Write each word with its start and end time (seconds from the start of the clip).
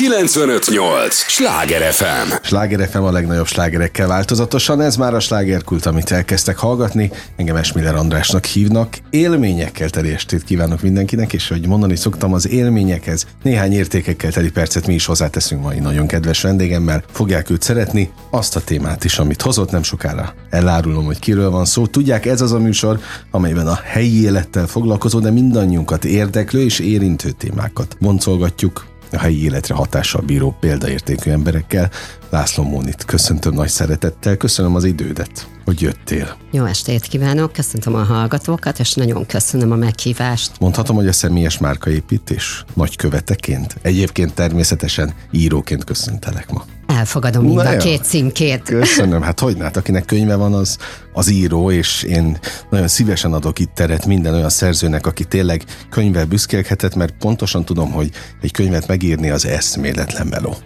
958! 0.00 1.14
Sláger 1.14 1.92
FM! 1.92 2.32
Sláger 2.42 2.88
FM 2.88 2.98
a 2.98 3.10
legnagyobb 3.10 3.46
slágerekkel 3.46 4.06
változatosan, 4.06 4.80
ez 4.80 4.96
már 4.96 5.14
a 5.14 5.20
slágerkult, 5.20 5.86
amit 5.86 6.10
elkezdtek 6.10 6.58
hallgatni. 6.58 7.10
Engem 7.36 7.56
Esmiller 7.56 7.94
Andrásnak 7.94 8.44
hívnak. 8.44 8.98
Élményekkel 9.10 9.90
teli 9.90 10.10
estét 10.12 10.44
kívánok 10.44 10.82
mindenkinek, 10.82 11.32
és 11.32 11.48
hogy 11.48 11.66
mondani 11.66 11.96
szoktam, 11.96 12.32
az 12.32 12.48
élményekhez 12.48 13.26
néhány 13.42 13.72
értékekkel 13.72 14.32
teli 14.32 14.50
percet 14.50 14.86
mi 14.86 14.94
is 14.94 15.06
hozzáteszünk 15.06 15.62
mai 15.62 15.78
nagyon 15.78 16.06
kedves 16.06 16.40
vendégemmel. 16.40 17.02
Fogják 17.12 17.50
őt 17.50 17.62
szeretni, 17.62 18.10
azt 18.30 18.56
a 18.56 18.60
témát 18.60 19.04
is, 19.04 19.18
amit 19.18 19.42
hozott 19.42 19.70
nem 19.70 19.82
sokára. 19.82 20.34
Elárulom, 20.50 21.04
hogy 21.04 21.18
kiről 21.18 21.50
van 21.50 21.64
szó. 21.64 21.86
Tudják, 21.86 22.26
ez 22.26 22.40
az 22.40 22.52
a 22.52 22.58
műsor, 22.58 23.00
amelyben 23.30 23.66
a 23.66 23.80
helyi 23.84 24.22
élettel 24.22 24.66
foglalkozó, 24.66 25.18
de 25.18 25.30
mindannyiunkat 25.30 26.04
érdeklő 26.04 26.62
és 26.62 26.78
érintő 26.78 27.30
témákat 27.30 27.96
boncolgatjuk, 27.98 28.89
a 29.12 29.18
helyi 29.18 29.44
életre 29.44 29.74
hatással 29.74 30.22
bíró 30.22 30.56
példaértékű 30.60 31.30
emberekkel. 31.30 31.90
László 32.30 32.64
Mónit 32.64 33.04
köszöntöm 33.04 33.54
nagy 33.54 33.68
szeretettel, 33.68 34.36
köszönöm 34.36 34.74
az 34.74 34.84
idődet, 34.84 35.48
hogy 35.64 35.80
jöttél. 35.80 36.36
Jó 36.50 36.64
estét 36.64 37.06
kívánok, 37.06 37.52
köszöntöm 37.52 37.94
a 37.94 38.02
hallgatókat, 38.02 38.78
és 38.78 38.94
nagyon 38.94 39.26
köszönöm 39.26 39.72
a 39.72 39.76
meghívást. 39.76 40.50
Mondhatom, 40.60 40.96
hogy 40.96 41.08
a 41.08 41.12
személyes 41.12 41.58
márkaépítés 41.58 42.64
nagy 42.74 42.96
követeként, 42.96 43.76
egyébként 43.82 44.34
természetesen 44.34 45.14
íróként 45.30 45.84
köszöntelek 45.84 46.50
ma. 46.50 46.64
Elfogadom 46.86 47.44
mind 47.44 47.58
a 47.58 47.76
két 47.76 48.04
címkét. 48.04 48.62
Köszönöm, 48.62 49.22
hát 49.22 49.40
hogy 49.40 49.56
hát 49.60 49.76
akinek 49.76 50.04
könyve 50.04 50.34
van, 50.34 50.54
az 50.54 50.76
az 51.12 51.30
író, 51.30 51.70
és 51.70 52.02
én 52.02 52.38
nagyon 52.70 52.88
szívesen 52.88 53.32
adok 53.32 53.58
itt 53.58 53.74
teret 53.74 54.06
minden 54.06 54.34
olyan 54.34 54.48
szerzőnek, 54.48 55.06
aki 55.06 55.24
tényleg 55.24 55.64
könyvvel 55.88 56.24
büszkélkedhet, 56.24 56.94
mert 56.94 57.14
pontosan 57.18 57.64
tudom, 57.64 57.90
hogy 57.90 58.10
egy 58.40 58.52
könyvet 58.52 58.86
megírni 58.86 59.30
az 59.30 59.46
eszméletlen 59.46 60.26
meló. 60.26 60.56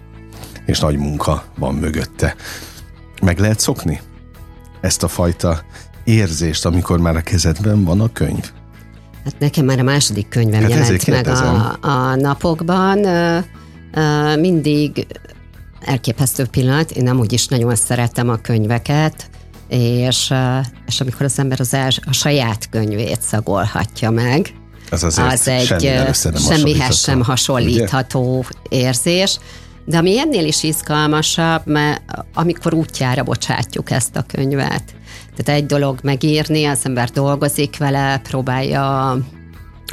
És 0.66 0.80
nagy 0.80 0.96
munka 0.96 1.44
van 1.58 1.74
mögötte. 1.74 2.34
Meg 3.22 3.38
lehet 3.38 3.60
szokni 3.60 4.00
ezt 4.80 5.02
a 5.02 5.08
fajta 5.08 5.62
érzést, 6.04 6.64
amikor 6.64 6.98
már 6.98 7.16
a 7.16 7.20
kezedben 7.20 7.84
van 7.84 8.00
a 8.00 8.12
könyv? 8.12 8.50
Hát 9.24 9.38
nekem 9.38 9.64
már 9.64 9.78
a 9.78 9.82
második 9.82 10.28
könyvem 10.28 10.60
hát 10.60 10.70
jelent 10.70 11.06
meg 11.06 11.26
a, 11.26 11.78
a 11.80 12.14
napokban. 12.14 12.98
Mindig 14.38 15.06
elképesztő 15.80 16.46
pillanat. 16.46 16.90
Én 16.90 17.02
nem 17.02 17.22
is 17.28 17.46
nagyon 17.46 17.76
szeretem 17.76 18.28
a 18.28 18.36
könyveket, 18.36 19.30
és, 19.68 20.32
és 20.86 21.00
amikor 21.00 21.22
az 21.22 21.38
ember 21.38 21.60
az 21.60 21.74
els, 21.74 21.98
a 22.06 22.12
saját 22.12 22.68
könyvét 22.70 23.22
szagolhatja 23.22 24.10
meg, 24.10 24.54
az, 24.90 25.18
az 25.18 25.48
egy 25.48 25.74
semmihez 26.36 26.98
sem 26.98 27.22
hasonlítható 27.22 28.38
ugye? 28.38 28.78
érzés. 28.78 29.38
De 29.84 29.98
ami 29.98 30.18
ennél 30.18 30.46
is 30.46 30.62
izgalmasabb, 30.62 31.66
mert 31.66 32.02
amikor 32.34 32.74
útjára 32.74 33.22
bocsátjuk 33.22 33.90
ezt 33.90 34.16
a 34.16 34.22
könyvet. 34.22 34.94
Tehát 35.36 35.60
egy 35.60 35.66
dolog 35.66 35.98
megírni, 36.02 36.64
az 36.64 36.80
ember 36.84 37.10
dolgozik 37.10 37.78
vele, 37.78 38.18
próbálja 38.18 39.10
a 39.10 39.18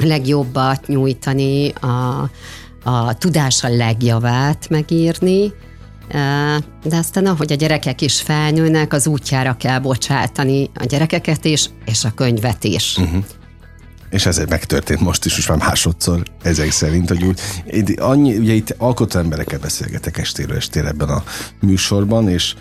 legjobbat 0.00 0.86
nyújtani, 0.86 1.68
a, 1.68 2.30
a 2.90 3.14
tudása 3.18 3.68
legjavát 3.68 4.68
megírni, 4.68 5.52
de 6.84 6.96
aztán 6.96 7.26
ahogy 7.26 7.52
a 7.52 7.56
gyerekek 7.56 8.00
is 8.00 8.20
felnőnek, 8.20 8.92
az 8.92 9.06
útjára 9.06 9.56
kell 9.56 9.78
bocsátani 9.78 10.70
a 10.74 10.84
gyerekeket 10.84 11.44
is, 11.44 11.70
és 11.84 12.04
a 12.04 12.10
könyvet 12.14 12.64
is. 12.64 12.96
Uh-huh. 12.96 13.24
És 14.12 14.26
ez 14.26 14.42
megtörtént 14.48 15.00
most 15.00 15.24
is, 15.24 15.38
és 15.38 15.46
már 15.46 15.58
másodszor 15.58 16.22
ezek 16.42 16.70
szerint, 16.70 17.08
hogy 17.08 17.24
úgy, 17.24 17.40
annyi, 17.98 18.36
ugye 18.36 18.52
itt 18.52 18.74
alkotó 18.78 19.18
emberekkel 19.18 19.58
beszélgetek 19.58 20.18
estéről 20.18 20.56
estére 20.56 20.88
ebben 20.88 21.08
a 21.08 21.22
műsorban, 21.60 22.28
és 22.28 22.54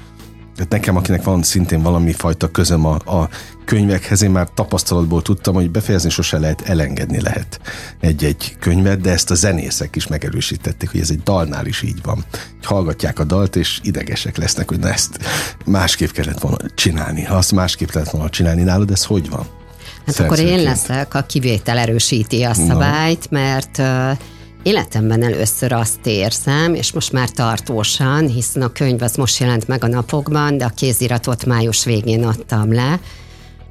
tehát 0.55 0.71
nekem, 0.71 0.95
akinek 0.95 1.23
van 1.23 1.43
szintén 1.43 1.81
valami 1.81 2.13
fajta 2.13 2.51
közöm 2.51 2.85
a, 2.85 2.95
a 2.95 3.29
könyvekhez, 3.65 4.21
én 4.21 4.31
már 4.31 4.49
tapasztalatból 4.53 5.21
tudtam, 5.21 5.53
hogy 5.53 5.71
befejezni 5.71 6.09
sose 6.09 6.39
lehet, 6.39 6.61
elengedni 6.61 7.21
lehet 7.21 7.59
egy-egy 7.99 8.55
könyvet, 8.59 9.01
de 9.01 9.11
ezt 9.11 9.31
a 9.31 9.35
zenészek 9.35 9.95
is 9.95 10.07
megerősítették, 10.07 10.91
hogy 10.91 10.99
ez 10.99 11.09
egy 11.09 11.23
dalnál 11.23 11.65
is 11.65 11.81
így 11.81 12.01
van. 12.03 12.25
Hallgatják 12.63 13.19
a 13.19 13.23
dalt, 13.23 13.55
és 13.55 13.79
idegesek 13.83 14.37
lesznek, 14.37 14.69
hogy 14.69 14.79
na 14.79 14.89
ezt 14.89 15.19
másképp 15.65 16.09
kellett 16.09 16.39
volna 16.39 16.57
csinálni. 16.75 17.23
Ha 17.23 17.35
azt 17.35 17.51
másképp 17.51 17.89
kellett 17.89 18.09
volna 18.09 18.29
csinálni 18.29 18.63
nálad, 18.63 18.91
ez 18.91 19.05
hogy 19.05 19.29
van? 19.29 19.60
Hát 20.05 20.19
akkor 20.19 20.39
én 20.39 20.63
leszek, 20.63 21.13
a 21.13 21.21
kivétel 21.21 21.77
erősíti 21.77 22.43
a 22.43 22.53
szabályt, 22.53 23.29
mert 23.29 23.77
uh, 23.77 24.17
Életemben 24.63 25.23
először 25.23 25.71
azt 25.71 25.99
érzem, 26.03 26.73
és 26.73 26.91
most 26.91 27.11
már 27.11 27.29
tartósan, 27.29 28.27
hiszen 28.27 28.61
a 28.61 28.71
könyv 28.71 29.01
az 29.01 29.15
most 29.15 29.39
jelent 29.39 29.67
meg 29.67 29.83
a 29.83 29.87
napokban, 29.87 30.57
de 30.57 30.65
a 30.65 30.69
kéziratot 30.69 31.45
május 31.45 31.85
végén 31.85 32.23
adtam 32.23 32.73
le, 32.73 32.99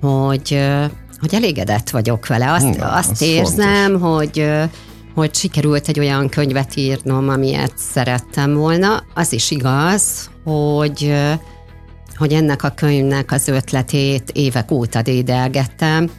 hogy, 0.01 0.61
hogy 1.21 1.35
elégedett 1.35 1.91
vagyok 1.91 2.27
vele. 2.27 2.53
Azt, 2.53 2.79
Na, 2.79 2.87
azt 2.93 3.11
az 3.11 3.23
érzem, 3.23 3.99
fontos. 3.99 4.11
hogy 4.11 4.47
hogy 5.15 5.35
sikerült 5.35 5.89
egy 5.89 5.99
olyan 5.99 6.29
könyvet 6.29 6.77
írnom, 6.77 7.29
amilyet 7.29 7.73
szerettem 7.77 8.55
volna. 8.55 9.03
Az 9.15 9.33
is 9.33 9.51
igaz, 9.51 10.31
hogy 10.45 11.15
hogy 12.21 12.33
ennek 12.33 12.63
a 12.63 12.69
könyvnek 12.69 13.33
az 13.33 13.49
ötletét 13.49 14.31
évek 14.33 14.71
óta 14.71 15.03
dédelgettem, 15.03 16.11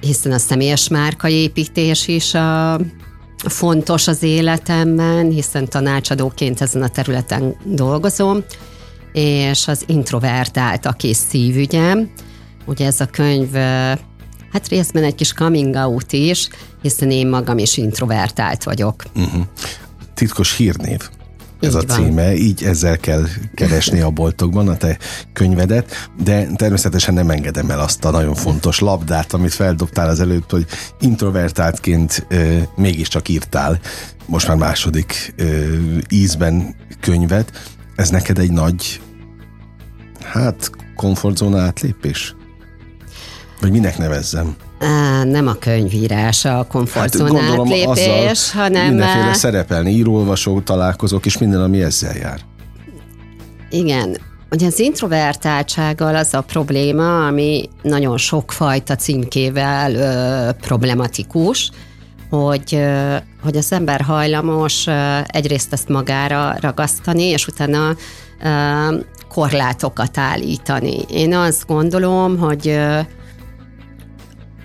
hiszen 0.00 0.32
a 0.32 0.38
személyes 0.38 0.88
márkaépítés 0.88 2.08
is 2.08 2.34
a, 2.34 2.80
fontos 3.36 4.08
az 4.08 4.22
életemben, 4.22 5.30
hiszen 5.30 5.68
tanácsadóként 5.68 6.60
ezen 6.60 6.82
a 6.82 6.88
területen 6.88 7.56
dolgozom, 7.64 8.44
és 9.12 9.68
az 9.68 9.84
introvertált 9.86 10.86
a 10.86 10.92
kis 10.92 11.16
szívügyem. 11.16 12.10
Ugye 12.66 12.86
ez 12.86 13.00
a 13.00 13.06
könyv 13.06 13.52
hát 14.52 14.68
részben 14.68 15.04
egy 15.04 15.14
kis 15.14 15.32
coming 15.32 15.74
out 15.74 16.12
is, 16.12 16.48
hiszen 16.82 17.10
én 17.10 17.28
magam 17.28 17.58
is 17.58 17.76
introvertált 17.76 18.62
vagyok. 18.62 19.04
Uh-huh. 19.14 19.42
Titkos 20.14 20.56
hírnév 20.56 21.08
ez 21.62 21.74
így 21.74 21.84
a 21.88 21.94
címe, 21.94 22.22
van. 22.22 22.32
így 22.32 22.64
ezzel 22.64 22.96
kell 22.96 23.26
keresni 23.54 24.00
a 24.00 24.10
boltokban 24.10 24.68
a 24.68 24.76
te 24.76 24.98
könyvedet, 25.32 26.10
de 26.22 26.46
természetesen 26.56 27.14
nem 27.14 27.30
engedem 27.30 27.70
el 27.70 27.80
azt 27.80 28.04
a 28.04 28.10
nagyon 28.10 28.34
fontos 28.34 28.78
labdát, 28.78 29.32
amit 29.32 29.54
feldobtál 29.54 30.08
az 30.08 30.20
előtt, 30.20 30.50
hogy 30.50 30.66
introvertáltként 31.00 32.26
ö, 32.28 32.58
mégiscsak 32.76 33.28
írtál 33.28 33.80
most 34.26 34.48
már 34.48 34.56
második 34.56 35.34
ö, 35.36 35.76
ízben 36.08 36.74
könyvet. 37.00 37.52
Ez 37.96 38.10
neked 38.10 38.38
egy 38.38 38.52
nagy, 38.52 39.00
hát 40.22 40.70
komfortzóna 40.96 41.60
átlépés? 41.60 42.34
Vagy 43.60 43.70
minek 43.70 43.98
nevezzem? 43.98 44.56
Nem 45.24 45.46
a 45.46 45.54
könyvírás 45.54 46.44
a 46.44 46.66
komfortzóna 46.68 47.40
hát 47.40 47.58
átlépés, 47.58 48.50
hanem... 48.52 48.86
Mindenféle 48.86 49.34
szerepelni, 49.34 49.90
írólvasó 49.90 50.60
találkozók 50.60 51.26
és 51.26 51.38
minden, 51.38 51.60
ami 51.62 51.82
ezzel 51.82 52.16
jár. 52.16 52.40
Igen, 53.70 54.16
Ugye 54.52 54.66
az 54.66 54.78
introvertáltsággal 54.78 56.16
az 56.16 56.34
a 56.34 56.40
probléma, 56.40 57.26
ami 57.26 57.68
nagyon 57.82 58.16
sokfajta 58.16 58.94
címkével 58.94 59.94
ö, 59.94 60.52
problematikus, 60.52 61.70
hogy, 62.30 62.74
ö, 62.74 63.16
hogy 63.42 63.56
az 63.56 63.72
ember 63.72 64.00
hajlamos 64.00 64.86
ö, 64.86 65.18
egyrészt 65.26 65.72
ezt 65.72 65.88
magára 65.88 66.54
ragasztani, 66.60 67.22
és 67.22 67.46
utána 67.46 67.94
ö, 68.42 68.96
korlátokat 69.28 70.18
állítani. 70.18 70.98
Én 71.10 71.34
azt 71.34 71.66
gondolom, 71.66 72.38
hogy 72.38 72.68
ö, 72.68 72.98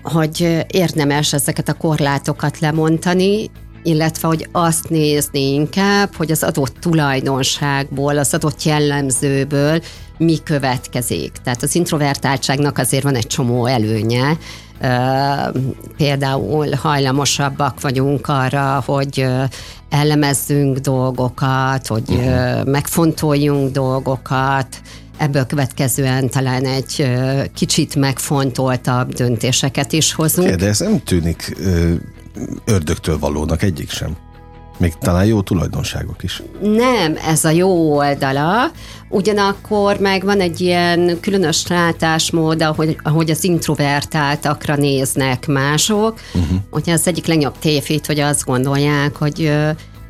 hogy 0.08 0.64
érdemes 0.70 1.32
ezeket 1.32 1.68
a 1.68 1.74
korlátokat 1.74 2.58
lemondani, 2.58 3.50
illetve 3.82 4.28
hogy 4.28 4.48
azt 4.52 4.88
nézni 4.88 5.52
inkább, 5.52 6.14
hogy 6.14 6.30
az 6.30 6.42
adott 6.42 6.74
tulajdonságból, 6.80 8.18
az 8.18 8.34
adott 8.34 8.62
jellemzőből 8.62 9.80
mi 10.18 10.42
következik. 10.42 11.32
Tehát 11.44 11.62
az 11.62 11.74
introvertáltságnak 11.74 12.78
azért 12.78 13.02
van 13.02 13.14
egy 13.14 13.26
csomó 13.26 13.66
előnye, 13.66 14.36
például 15.96 16.68
hajlamosabbak 16.74 17.80
vagyunk 17.80 18.28
arra, 18.28 18.82
hogy 18.86 19.26
elemezzünk 19.88 20.78
dolgokat, 20.78 21.86
hogy 21.86 22.08
uh-huh. 22.08 22.64
megfontoljunk 22.64 23.72
dolgokat, 23.72 24.66
ebből 25.18 25.46
következően 25.46 26.30
talán 26.30 26.64
egy 26.64 27.10
kicsit 27.54 27.94
megfontoltabb 27.94 29.12
döntéseket 29.12 29.92
is 29.92 30.12
hozunk. 30.12 30.54
De 30.54 30.66
ez 30.66 30.78
nem 30.78 31.02
tűnik 31.04 31.56
ördögtől 32.64 33.18
valónak 33.18 33.62
egyik 33.62 33.90
sem. 33.90 34.16
Még 34.78 34.94
talán 35.00 35.24
jó 35.24 35.42
tulajdonságok 35.42 36.22
is. 36.22 36.42
Nem, 36.60 37.16
ez 37.26 37.44
a 37.44 37.50
jó 37.50 37.96
oldala. 37.96 38.70
Ugyanakkor 39.08 39.98
meg 39.98 40.24
van 40.24 40.40
egy 40.40 40.60
ilyen 40.60 41.18
különös 41.20 41.66
látásmód, 41.66 42.62
ahogy, 42.62 42.96
ahogy 43.02 43.30
az 43.30 43.44
introvertáltakra 43.44 44.76
néznek 44.76 45.46
mások. 45.46 46.20
Uh-huh. 46.34 46.58
Ugye 46.70 46.92
az 46.92 47.06
egyik 47.06 47.26
legnagyobb 47.26 47.58
tévét, 47.58 48.06
hogy 48.06 48.20
azt 48.20 48.44
gondolják, 48.44 49.16
hogy 49.16 49.52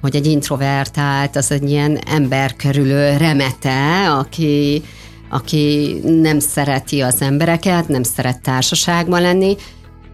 hogy 0.08 0.16
egy 0.16 0.26
introvertált 0.26 1.37
az 1.37 1.50
egy 1.50 1.70
ilyen 1.70 1.96
ember 1.96 2.56
körülő 2.56 3.16
remete, 3.16 4.10
aki, 4.10 4.82
aki 5.31 5.94
nem 6.02 6.38
szereti 6.38 7.00
az 7.00 7.22
embereket, 7.22 7.88
nem 7.88 8.02
szeret 8.02 8.40
társaságban 8.40 9.20
lenni, 9.20 9.56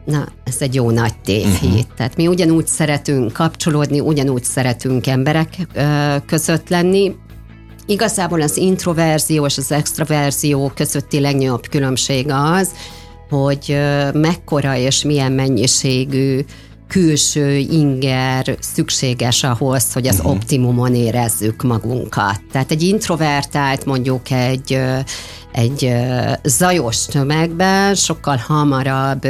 Na, 0.04 0.28
ez 0.44 0.56
egy 0.58 0.74
jó 0.74 0.90
nagy 0.90 1.14
tévhit. 1.24 1.70
Uh-huh. 1.70 1.96
Tehát 1.96 2.16
mi 2.16 2.26
ugyanúgy 2.26 2.66
szeretünk 2.66 3.32
kapcsolódni, 3.32 4.00
ugyanúgy 4.00 4.44
szeretünk 4.44 5.06
emberek 5.06 5.48
ö, 5.74 6.16
között 6.26 6.68
lenni. 6.68 7.14
Igazából 7.86 8.40
az 8.40 8.56
introverzió 8.56 9.46
és 9.46 9.58
az 9.58 9.72
extraverzió 9.72 10.72
közötti 10.74 11.20
legnagyobb 11.20 11.66
különbség 11.70 12.26
az, 12.28 12.70
hogy 13.28 13.78
mekkora 14.12 14.76
és 14.76 15.04
milyen 15.04 15.32
mennyiségű 15.32 16.40
külső 16.94 17.56
inger 17.56 18.56
szükséges 18.60 19.42
ahhoz, 19.42 19.92
hogy 19.92 20.06
az 20.06 20.16
uh-huh. 20.16 20.30
optimumon 20.30 20.94
érezzük 20.94 21.62
magunkat. 21.62 22.40
Tehát 22.52 22.70
egy 22.70 22.82
introvertált 22.82 23.84
mondjuk 23.84 24.30
egy 24.30 24.80
egy 25.52 25.92
zajos 26.42 27.04
tömegben 27.04 27.94
sokkal 27.94 28.36
hamarabb 28.36 29.26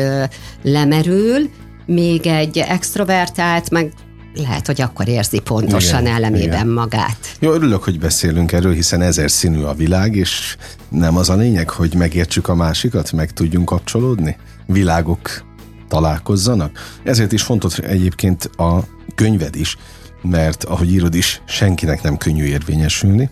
lemerül, 0.63 1.51
még 1.87 2.27
egy 2.27 2.59
extrovertált 2.59 3.71
meg 3.71 3.93
lehet, 4.35 4.67
hogy 4.67 4.81
akkor 4.81 5.09
érzi 5.09 5.39
pontosan 5.39 6.01
igen, 6.01 6.15
elemében 6.15 6.47
igen. 6.47 6.69
magát. 6.69 7.19
Jó, 7.39 7.53
örülök, 7.53 7.83
hogy 7.83 7.99
beszélünk 7.99 8.53
erről, 8.53 8.73
hiszen 8.73 9.03
ezer 9.03 9.31
színű 9.31 9.63
a 9.63 9.75
világ, 9.75 10.17
és 10.17 10.57
nem 10.89 11.17
az 11.17 11.31
a 11.31 11.37
lényeg, 11.37 11.71
hogy 11.71 11.95
megértsük 11.95 12.49
a 12.49 12.55
másikat, 12.55 13.13
meg 13.13 13.33
tudjunk 13.33 13.65
kapcsolódni? 13.65 14.37
Világok 14.67 15.45
találkozzanak. 15.89 16.99
Ezért 17.05 17.33
is 17.33 17.43
fontos 17.43 17.79
egyébként 17.79 18.45
a 18.45 18.85
könyved 19.15 19.57
is, 19.57 19.77
mert 20.23 20.65
ahogy 20.65 20.93
írod 20.93 21.15
is, 21.15 21.43
senkinek 21.45 22.03
nem 22.03 22.17
könnyű 22.17 22.45
érvényesülni, 22.45 23.31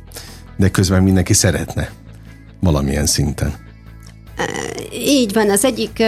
de 0.56 0.68
közben 0.68 1.02
mindenki 1.02 1.32
szeretne 1.32 1.90
valamilyen 2.60 3.06
szinten. 3.06 3.54
Így 4.92 5.32
van, 5.32 5.50
az 5.50 5.64
egyik 5.64 6.02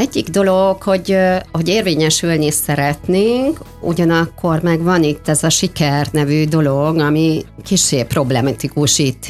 egyik 0.00 0.28
dolog, 0.28 0.82
hogy, 0.82 1.16
hogy 1.52 1.68
érvényesülni 1.68 2.50
szeretnénk, 2.50 3.58
ugyanakkor 3.80 4.62
meg 4.62 4.82
van 4.82 5.02
itt 5.02 5.28
ez 5.28 5.42
a 5.42 5.50
siker 5.50 6.08
nevű 6.12 6.44
dolog, 6.44 6.98
ami 6.98 7.44
kisé 7.64 8.02
problematikus 8.02 8.98
itt 8.98 9.26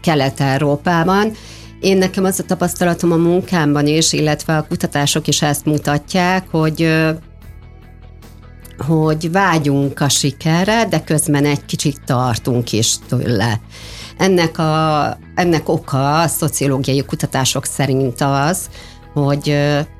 Kelet-Európában. 0.00 1.32
Én 1.80 1.96
nekem 1.96 2.24
az 2.24 2.40
a 2.40 2.42
tapasztalatom 2.42 3.12
a 3.12 3.16
munkámban 3.16 3.86
is, 3.86 4.12
illetve 4.12 4.56
a 4.56 4.66
kutatások 4.68 5.26
is 5.26 5.42
ezt 5.42 5.64
mutatják, 5.64 6.48
hogy 6.50 6.88
hogy 8.86 9.30
vágyunk 9.32 10.00
a 10.00 10.08
sikerre, 10.08 10.84
de 10.84 11.00
közben 11.00 11.44
egy 11.44 11.64
kicsit 11.64 12.00
tartunk 12.06 12.72
is 12.72 12.94
tőle. 13.08 13.60
Ennek, 14.18 14.58
a, 14.58 15.18
ennek 15.34 15.68
oka 15.68 16.20
a 16.20 16.28
szociológiai 16.28 17.04
kutatások 17.04 17.64
szerint 17.64 18.20
az, 18.20 18.68
hogy 19.12 19.56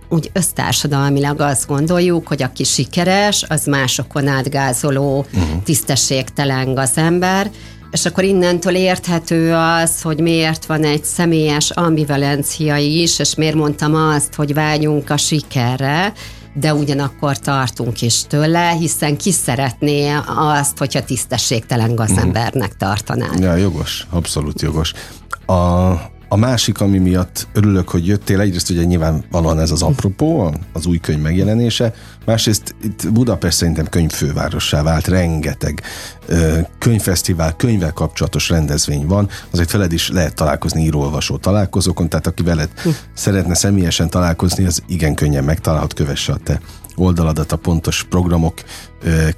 úgy 0.08 0.30
össztársadalmilag 0.32 1.40
azt 1.40 1.66
gondoljuk, 1.66 2.28
hogy 2.28 2.42
aki 2.42 2.64
sikeres, 2.64 3.44
az 3.48 3.64
másokon 3.64 4.26
átgázoló, 4.26 5.18
uh-huh. 5.18 5.62
tisztességtelen 5.62 6.78
az 6.78 6.92
ember, 6.94 7.50
és 7.90 8.06
akkor 8.06 8.24
innentől 8.24 8.74
érthető 8.74 9.54
az, 9.54 10.02
hogy 10.02 10.20
miért 10.20 10.66
van 10.66 10.84
egy 10.84 11.04
személyes 11.04 11.70
ambivalencia 11.70 12.76
is, 12.76 13.18
és 13.18 13.34
miért 13.34 13.54
mondtam 13.54 13.94
azt, 13.94 14.34
hogy 14.34 14.54
vágyunk 14.54 15.10
a 15.10 15.16
sikerre, 15.16 16.12
de 16.54 16.74
ugyanakkor 16.74 17.38
tartunk 17.38 18.02
is 18.02 18.22
tőle, 18.22 18.70
hiszen 18.70 19.16
ki 19.16 19.32
szeretné 19.32 20.12
azt, 20.36 20.78
hogyha 20.78 21.04
tisztességtelen 21.04 21.94
gazembernek 21.94 22.76
tartanánk. 22.76 23.38
Ja, 23.38 23.54
jogos, 23.54 24.06
abszolút 24.10 24.60
jogos. 24.60 24.92
A, 25.46 25.92
a 26.28 26.36
másik, 26.36 26.80
ami 26.80 26.98
miatt 26.98 27.46
örülök, 27.52 27.88
hogy 27.88 28.06
jöttél, 28.06 28.40
egyrészt 28.40 28.70
ugye 28.70 28.84
nyilvánvalóan 28.84 29.60
ez 29.60 29.70
az 29.70 29.82
apropó, 29.82 30.54
az 30.72 30.86
új 30.86 30.98
könyv 30.98 31.22
megjelenése, 31.22 31.94
másrészt 32.24 32.74
itt 32.82 33.12
Budapest 33.12 33.56
szerintem 33.56 33.86
könyvfővárossá 33.86 34.82
vált, 34.82 35.08
rengeteg 35.08 35.82
ö, 36.26 36.58
könyvfesztivál, 36.78 37.56
könyvvel 37.56 37.92
kapcsolatos 37.92 38.48
rendezvény 38.48 39.06
van, 39.06 39.28
azért 39.50 39.70
veled 39.70 39.92
is 39.92 40.08
lehet 40.08 40.34
találkozni 40.34 40.82
írólvasó 40.82 41.36
találkozókon, 41.36 42.08
tehát 42.08 42.26
aki 42.26 42.42
veled 42.42 42.70
hm. 42.82 42.88
szeretne 43.14 43.54
személyesen 43.54 44.10
találkozni, 44.10 44.64
az 44.64 44.82
igen 44.86 45.14
könnyen 45.14 45.44
megtalálhat, 45.44 45.94
kövesse 45.94 46.32
a 46.32 46.38
te 46.44 46.60
oldaladat 46.98 47.52
a 47.52 47.56
pontos 47.56 48.02
programok 48.02 48.62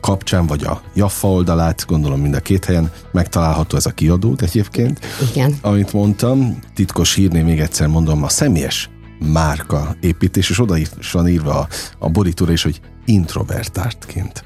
kapcsán, 0.00 0.46
vagy 0.46 0.64
a 0.64 0.82
Jaffa 0.94 1.28
oldalát, 1.28 1.84
gondolom 1.86 2.20
mind 2.20 2.34
a 2.34 2.40
két 2.40 2.64
helyen 2.64 2.92
megtalálható 3.12 3.76
ez 3.76 3.86
a 3.86 3.90
kiadót 3.90 4.42
egyébként. 4.42 5.00
Igen. 5.30 5.56
Amit 5.60 5.92
mondtam, 5.92 6.58
titkos 6.74 7.14
hírné 7.14 7.42
még 7.42 7.60
egyszer 7.60 7.86
mondom, 7.86 8.22
a 8.22 8.28
személyes 8.28 8.90
márka 9.32 9.96
építés, 10.00 10.50
és 10.50 10.60
oda 10.60 10.76
van 11.12 11.28
írva 11.28 11.58
a, 11.58 11.68
a 11.98 12.08
borítóra 12.08 12.52
is, 12.52 12.62
hogy 12.62 12.80
introvertártként. 13.04 14.44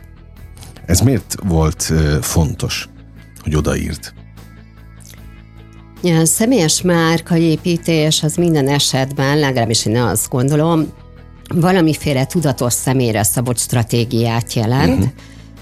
Ez 0.87 1.01
miért 1.01 1.37
volt 1.45 1.93
fontos, 2.21 2.89
hogy 3.43 3.57
odaírt? 3.57 4.15
A 6.03 6.25
személyes 6.25 6.83
márkaépítés 6.83 8.23
az 8.23 8.35
minden 8.35 8.69
esetben, 8.69 9.39
legalábbis 9.39 9.87
én 9.87 9.97
azt 9.97 10.29
gondolom, 10.29 10.93
valamiféle 11.49 12.27
tudatos 12.27 12.73
személyre 12.73 13.23
szabott 13.23 13.59
stratégiát 13.59 14.53
jelent. 14.53 15.13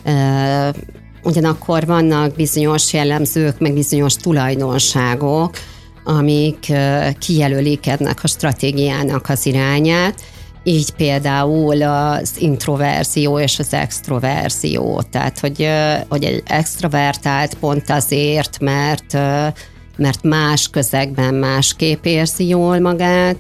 Uh-huh. 0.05 0.75
Ugyanakkor 1.23 1.87
vannak 1.87 2.35
bizonyos 2.35 2.93
jellemzők, 2.93 3.59
meg 3.59 3.75
bizonyos 3.75 4.15
tulajdonságok, 4.15 5.57
amik 6.05 6.73
kijelölik 7.19 7.87
ennek 7.87 8.23
a 8.23 8.27
stratégiának 8.27 9.29
az 9.29 9.47
irányát, 9.47 10.21
így 10.65 10.91
például 10.91 11.83
az 11.83 12.33
introverzió 12.39 13.39
és 13.39 13.59
az 13.59 13.75
extroverzió. 13.75 15.03
Tehát, 15.11 15.39
hogy, 15.39 15.69
hogy 16.09 16.25
egy 16.25 16.43
extrovertált 16.47 17.55
pont 17.55 17.91
azért, 17.91 18.61
mert, 18.61 19.13
mert 19.97 20.23
más 20.23 20.69
közegben 20.69 21.35
másképp 21.35 22.05
érzi 22.05 22.47
jól 22.47 22.81
magát, 22.81 23.37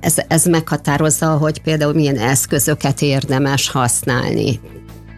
ez, 0.00 0.14
ez 0.28 0.44
meghatározza, 0.44 1.26
hogy 1.26 1.62
például 1.62 1.92
milyen 1.92 2.18
eszközöket 2.18 3.02
érdemes 3.02 3.70
használni. 3.70 4.60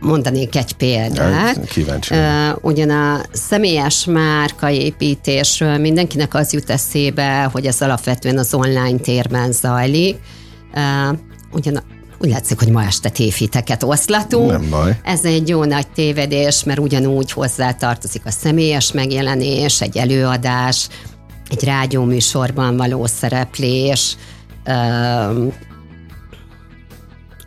Mondanék 0.01 0.57
egy 0.57 0.73
példát. 0.73 1.69
Kíváncsi. 1.69 2.15
Ugyan 2.61 2.91
a 2.91 3.21
személyes 3.33 4.05
márkaépítésről 4.05 5.79
mindenkinek 5.79 6.35
az 6.35 6.53
jut 6.53 6.71
eszébe, 6.71 7.49
hogy 7.53 7.67
ez 7.67 7.81
alapvetően 7.81 8.39
az 8.39 8.55
online 8.55 8.99
térben 8.99 9.53
zajlik. 9.53 10.17
Ugyan 11.53 11.83
úgy 12.21 12.29
látszik, 12.29 12.59
hogy 12.59 12.71
ma 12.71 12.85
este 12.85 13.09
tévhiteket 13.09 13.83
oszlatunk. 13.83 14.51
Nem 14.51 14.71
baj. 14.71 15.01
Ez 15.03 15.25
egy 15.25 15.49
jó 15.49 15.65
nagy 15.65 15.87
tévedés, 15.89 16.65
mert 16.65 16.79
ugyanúgy 16.79 17.33
hozzá 17.33 17.73
tartozik 17.73 18.23
a 18.25 18.31
személyes 18.31 18.93
megjelenés, 18.93 19.81
egy 19.81 19.97
előadás, 19.97 20.89
egy 21.51 21.65
rádióműsorban 21.65 22.77
való 22.77 23.07
szereplés, 23.07 24.17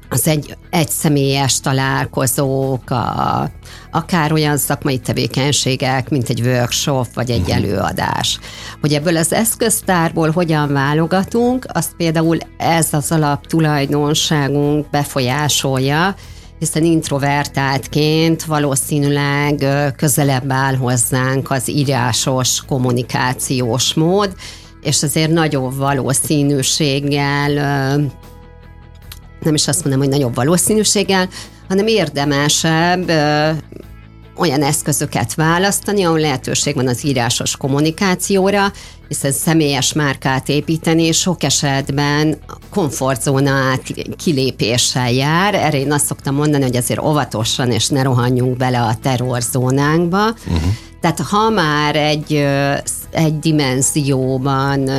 az 0.10 0.28
egy 0.28 0.58
egyszemélyes 0.70 1.60
találkozók, 1.60 2.90
a, 2.90 3.50
akár 3.92 4.32
olyan 4.32 4.58
szakmai 4.58 4.98
tevékenységek, 4.98 6.10
mint 6.10 6.30
egy 6.30 6.42
workshop 6.42 7.14
vagy 7.14 7.32
egy 7.32 7.42
mhm. 7.42 7.52
előadás. 7.52 8.40
Hogy 8.82 8.94
ebből 8.94 9.18
az 9.18 9.34
eszköztárból 9.34 10.30
hogyan 10.30 10.74
válogatunk, 10.74 11.66
azt 11.74 11.96
például 11.98 12.38
ez 12.58 12.88
az 12.92 13.12
alap 13.12 13.48
tulajdonságunk 13.48 14.90
befolyásolja, 14.90 16.16
hiszen 16.60 16.84
introvertáltként 16.84 18.44
valószínűleg 18.44 19.66
közelebb 19.96 20.52
áll 20.52 20.76
hozzánk 20.76 21.52
az 21.52 21.70
írásos 21.70 22.66
kommunikációs 22.68 23.94
mód, 23.94 24.36
és 24.82 25.04
azért 25.04 25.32
nagyobb 25.32 25.76
valószínűséggel, 25.76 27.52
nem 29.40 29.54
is 29.54 29.68
azt 29.68 29.84
mondom, 29.84 30.02
hogy 30.02 30.12
nagyobb 30.12 30.36
valószínűséggel, 30.36 31.30
hanem 31.68 31.88
érdemesebb 31.88 33.12
olyan 34.36 34.64
eszközöket 34.64 35.34
választani, 35.34 36.04
ahol 36.04 36.20
lehetőség 36.20 36.76
van 36.76 36.88
az 36.88 37.06
írásos 37.06 37.58
kommunikációra, 37.58 38.72
hiszen 39.08 39.32
személyes 39.32 39.94
márkát 39.94 40.50
építeni 40.50 41.12
sok 41.12 41.44
esetben 41.44 42.38
komfortzóna 42.70 43.80
kilépéssel 44.18 45.12
jár. 45.12 45.56
Erre 45.56 45.80
én 45.80 45.92
azt 45.92 46.06
szoktam 46.06 46.36
mondani, 46.36 46.64
hogy 46.64 46.76
azért 46.76 47.02
óvatosan 47.02 47.72
és 47.72 47.88
ne 47.88 48.04
rohanjunk 48.04 48.58
bele 48.58 48.82
a 48.82 48.96
terrorzónánkba. 49.02 50.26
Uh-huh. 50.28 50.72
Tehát 51.02 51.20
ha 51.20 51.50
már 51.50 51.96
egy, 51.96 52.48
egy 53.12 53.40
dimenzióban 53.40 54.90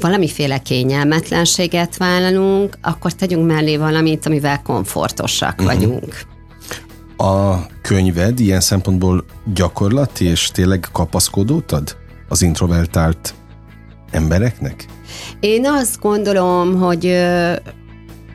valamiféle 0.00 0.58
kényelmetlenséget 0.58 1.96
vállalunk, 1.96 2.78
akkor 2.82 3.12
tegyünk 3.12 3.46
mellé 3.46 3.76
valamit, 3.76 4.26
amivel 4.26 4.62
komfortosak 4.62 5.52
uh-huh. 5.52 5.66
vagyunk. 5.66 6.20
A 7.16 7.56
könyved 7.82 8.40
ilyen 8.40 8.60
szempontból 8.60 9.24
gyakorlati 9.54 10.24
és 10.24 10.50
tényleg 10.50 10.88
kapaszkodót 10.92 11.72
ad 11.72 11.96
az 12.28 12.42
introvertált 12.42 13.34
embereknek? 14.10 14.86
Én 15.40 15.66
azt 15.66 16.00
gondolom, 16.00 16.74
hogy 16.74 17.04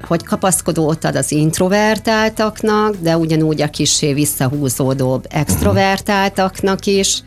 hogy 0.07 0.23
kapaszkodót 0.23 1.03
ad 1.03 1.15
az 1.15 1.31
introvertáltaknak, 1.31 2.95
de 2.95 3.17
ugyanúgy 3.17 3.61
a 3.61 3.69
kisé 3.69 4.13
visszahúzódóbb 4.13 5.25
extrovertáltaknak 5.29 6.85
is, 6.85 7.23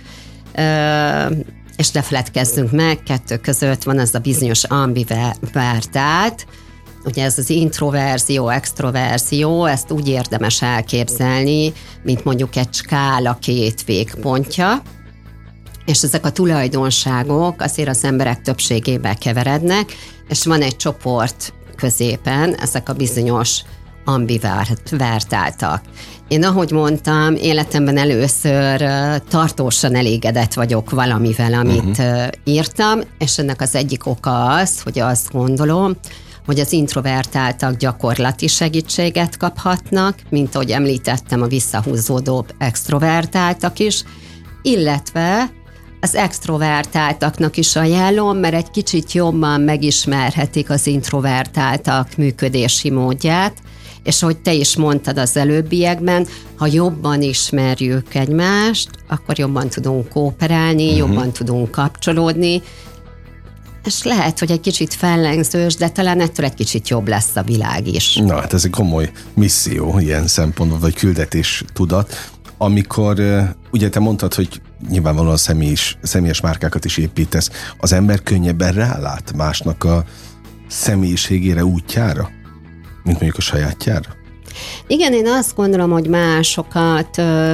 és 1.77 1.91
ne 1.91 2.03
feledkezzünk 2.03 2.71
meg, 2.71 3.03
kettő 3.03 3.37
között 3.37 3.83
van 3.83 3.99
ez 3.99 4.15
a 4.15 4.19
bizonyos 4.19 4.65
ambivertált, 4.65 6.47
ugye 7.05 7.25
ez 7.25 7.39
az 7.39 7.51
introverzió, 7.51 8.49
extroverzió, 8.49 9.65
ezt 9.65 9.91
úgy 9.91 10.09
érdemes 10.09 10.63
elképzelni, 10.63 11.73
mint 12.03 12.25
mondjuk 12.25 12.57
egy 12.57 12.75
skála 12.75 13.37
két 13.41 13.85
végpontja, 13.85 14.83
és 15.85 16.03
ezek 16.03 16.27
a 16.27 16.31
tulajdonságok 16.31 17.61
azért 17.61 17.89
az 17.89 18.05
emberek 18.05 18.43
többségébe 18.43 19.15
keverednek, 19.15 19.93
és 20.29 20.45
van 20.45 20.63
egy 20.63 20.77
csoport 20.77 21.53
középen, 21.77 22.55
ezek 22.55 22.89
a 22.89 22.93
bizonyos 22.93 23.63
ambivertáltak. 24.05 25.83
Én, 26.29 26.45
ahogy 26.45 26.71
mondtam, 26.71 27.35
életemben 27.35 27.97
először 27.97 28.83
tartósan 29.29 29.95
elégedett 29.95 30.55
vagyok 30.55 30.91
valamivel, 30.91 31.53
amit 31.55 31.99
uh-huh. 31.99 32.27
írtam, 32.45 33.01
és 33.19 33.39
ennek 33.39 33.61
az 33.61 33.75
egyik 33.75 34.07
oka 34.07 34.45
az, 34.45 34.81
hogy 34.81 34.99
azt 34.99 35.33
gondolom, 35.33 35.97
hogy 36.47 36.61
az 36.61 36.73
introvertáltak 36.73 37.77
gyakorlati 37.77 38.47
segítséget 38.47 39.37
kaphatnak, 39.37 40.19
mint 40.29 40.55
ahogy 40.55 40.71
említettem, 40.71 41.43
a 41.43 41.47
visszahúzódóbb 41.47 42.55
extrovertáltak 42.59 43.79
is, 43.79 44.05
illetve 44.63 45.51
az 46.07 46.15
extrovertáltaknak 46.15 47.57
is 47.57 47.77
ajánlom, 47.77 48.37
mert 48.39 48.55
egy 48.55 48.71
kicsit 48.71 49.13
jobban 49.13 49.61
megismerhetik 49.61 50.71
az 50.71 50.87
introvertáltak 50.87 52.17
működési 52.17 52.91
módját, 52.91 53.53
és 54.03 54.23
ahogy 54.23 54.37
te 54.37 54.53
is 54.53 54.77
mondtad 54.77 55.19
az 55.19 55.37
előbbiekben, 55.37 56.27
ha 56.57 56.67
jobban 56.67 57.23
ismerjük 57.23 58.15
egymást, 58.15 58.91
akkor 59.09 59.39
jobban 59.39 59.69
tudunk 59.69 60.09
kooperálni, 60.09 60.85
uh-huh. 60.85 60.99
jobban 60.99 61.33
tudunk 61.33 61.71
kapcsolódni, 61.71 62.63
és 63.85 64.03
lehet, 64.03 64.39
hogy 64.39 64.51
egy 64.51 64.61
kicsit 64.61 64.95
fellengzős, 64.95 65.75
de 65.75 65.89
talán 65.89 66.21
ettől 66.21 66.47
egy 66.47 66.55
kicsit 66.55 66.89
jobb 66.89 67.09
lesz 67.09 67.37
a 67.37 67.43
világ 67.43 67.87
is. 67.87 68.17
Na, 68.17 68.41
hát 68.41 68.53
ez 68.53 68.65
egy 68.65 68.71
komoly 68.71 69.11
misszió 69.35 69.99
ilyen 69.99 70.27
szempontból, 70.27 70.79
vagy 70.79 70.95
küldetés 70.95 71.65
tudat 71.73 72.31
amikor 72.59 73.21
ugye 73.71 73.89
te 73.89 74.01
mondtad, 74.01 74.35
hogy 74.35 74.61
nyilvánvalóan 74.89 75.37
személyes, 75.37 75.99
személyes 76.03 76.41
márkákat 76.41 76.85
is 76.85 76.97
építesz, 76.97 77.51
az 77.79 77.93
ember 77.93 78.23
könnyebben 78.23 78.73
rálát 78.73 79.33
másnak 79.37 79.85
a 79.85 80.05
személyiségére, 80.69 81.65
útjára, 81.65 82.31
mint 83.03 83.21
mondjuk 83.21 83.37
a 83.37 83.41
sajátjára? 83.41 84.09
Igen, 84.87 85.13
én 85.13 85.27
azt 85.27 85.55
gondolom, 85.55 85.91
hogy 85.91 86.09
másokat 86.09 87.19
ö, 87.19 87.53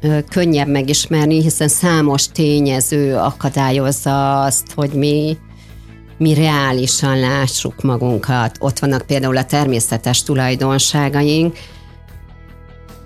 ö, 0.00 0.18
könnyebb 0.30 0.68
megismerni, 0.68 1.42
hiszen 1.42 1.68
számos 1.68 2.28
tényező 2.28 3.16
akadályozza 3.16 4.42
azt, 4.42 4.72
hogy 4.74 4.90
mi 4.90 5.38
mi 6.20 6.34
reálisan 6.34 7.18
lássuk 7.18 7.82
magunkat. 7.82 8.56
Ott 8.58 8.78
vannak 8.78 9.02
például 9.02 9.36
a 9.36 9.44
természetes 9.44 10.22
tulajdonságaink, 10.22 11.56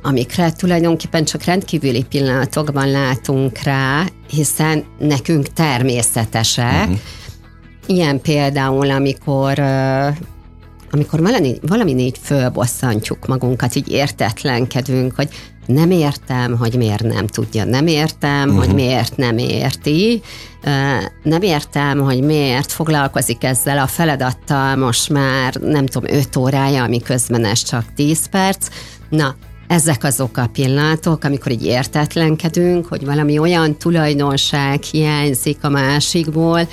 amikre 0.06 0.52
tulajdonképpen 0.52 1.24
csak 1.24 1.44
rendkívüli 1.44 2.04
pillanatokban 2.08 2.90
látunk 2.90 3.58
rá, 3.58 4.04
hiszen 4.30 4.84
nekünk 4.98 5.46
természetesek. 5.46 6.80
Uh-huh. 6.80 6.98
Ilyen 7.86 8.20
például, 8.20 8.90
amikor 8.90 9.58
amikor 10.90 11.20
valami, 11.20 11.58
valami 11.62 11.98
így 11.98 12.18
fölbosszantjuk 12.22 13.26
magunkat, 13.26 13.74
így 13.74 13.88
értetlenkedünk, 13.88 15.14
hogy 15.16 15.28
nem 15.66 15.90
értem, 15.90 16.56
hogy 16.56 16.74
miért 16.76 17.02
nem 17.02 17.26
tudja, 17.26 17.64
nem 17.64 17.86
értem, 17.86 18.48
uh-huh. 18.48 18.64
hogy 18.64 18.74
miért 18.74 19.16
nem 19.16 19.38
érti, 19.38 20.22
nem 21.22 21.42
értem, 21.42 22.00
hogy 22.00 22.22
miért 22.22 22.72
foglalkozik 22.72 23.44
ezzel 23.44 23.78
a 23.78 23.86
feladattal 23.86 24.76
most 24.76 25.10
már 25.10 25.54
nem 25.54 25.86
tudom, 25.86 26.16
5 26.16 26.36
órája, 26.36 26.82
ami 26.82 27.00
közben 27.00 27.44
ez 27.44 27.62
csak 27.62 27.84
10 27.94 28.26
perc. 28.26 28.68
Na, 29.08 29.34
ezek 29.66 30.04
azok 30.04 30.36
a 30.36 30.48
pillanatok, 30.52 31.24
amikor 31.24 31.52
így 31.52 31.64
értetlenkedünk, 31.64 32.86
hogy 32.86 33.04
valami 33.04 33.38
olyan 33.38 33.76
tulajdonság 33.76 34.82
hiányzik 34.82 35.58
a 35.60 35.68
másikból, 35.68 36.68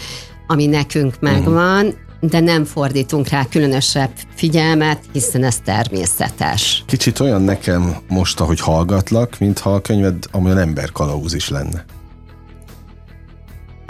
ami 0.48 0.66
nekünk 0.66 1.20
megvan, 1.20 1.94
de 2.20 2.40
nem 2.40 2.66
fordítunk 2.66 3.28
rá 3.28 3.46
különösebb 3.50 4.12
figyelmet, 4.36 5.00
hiszen 5.12 5.44
ez 5.44 5.58
természetes. 5.60 6.84
Kicsit 6.88 7.20
olyan 7.20 7.42
nekem 7.42 7.96
most, 8.08 8.40
ahogy 8.40 8.60
hallgatlak, 8.60 9.40
mintha 9.40 9.74
a 9.74 9.82
könyved 9.82 10.24
amolyan 10.32 10.58
emberkalauz 10.58 11.34
is 11.34 11.50
lenne. 11.50 11.86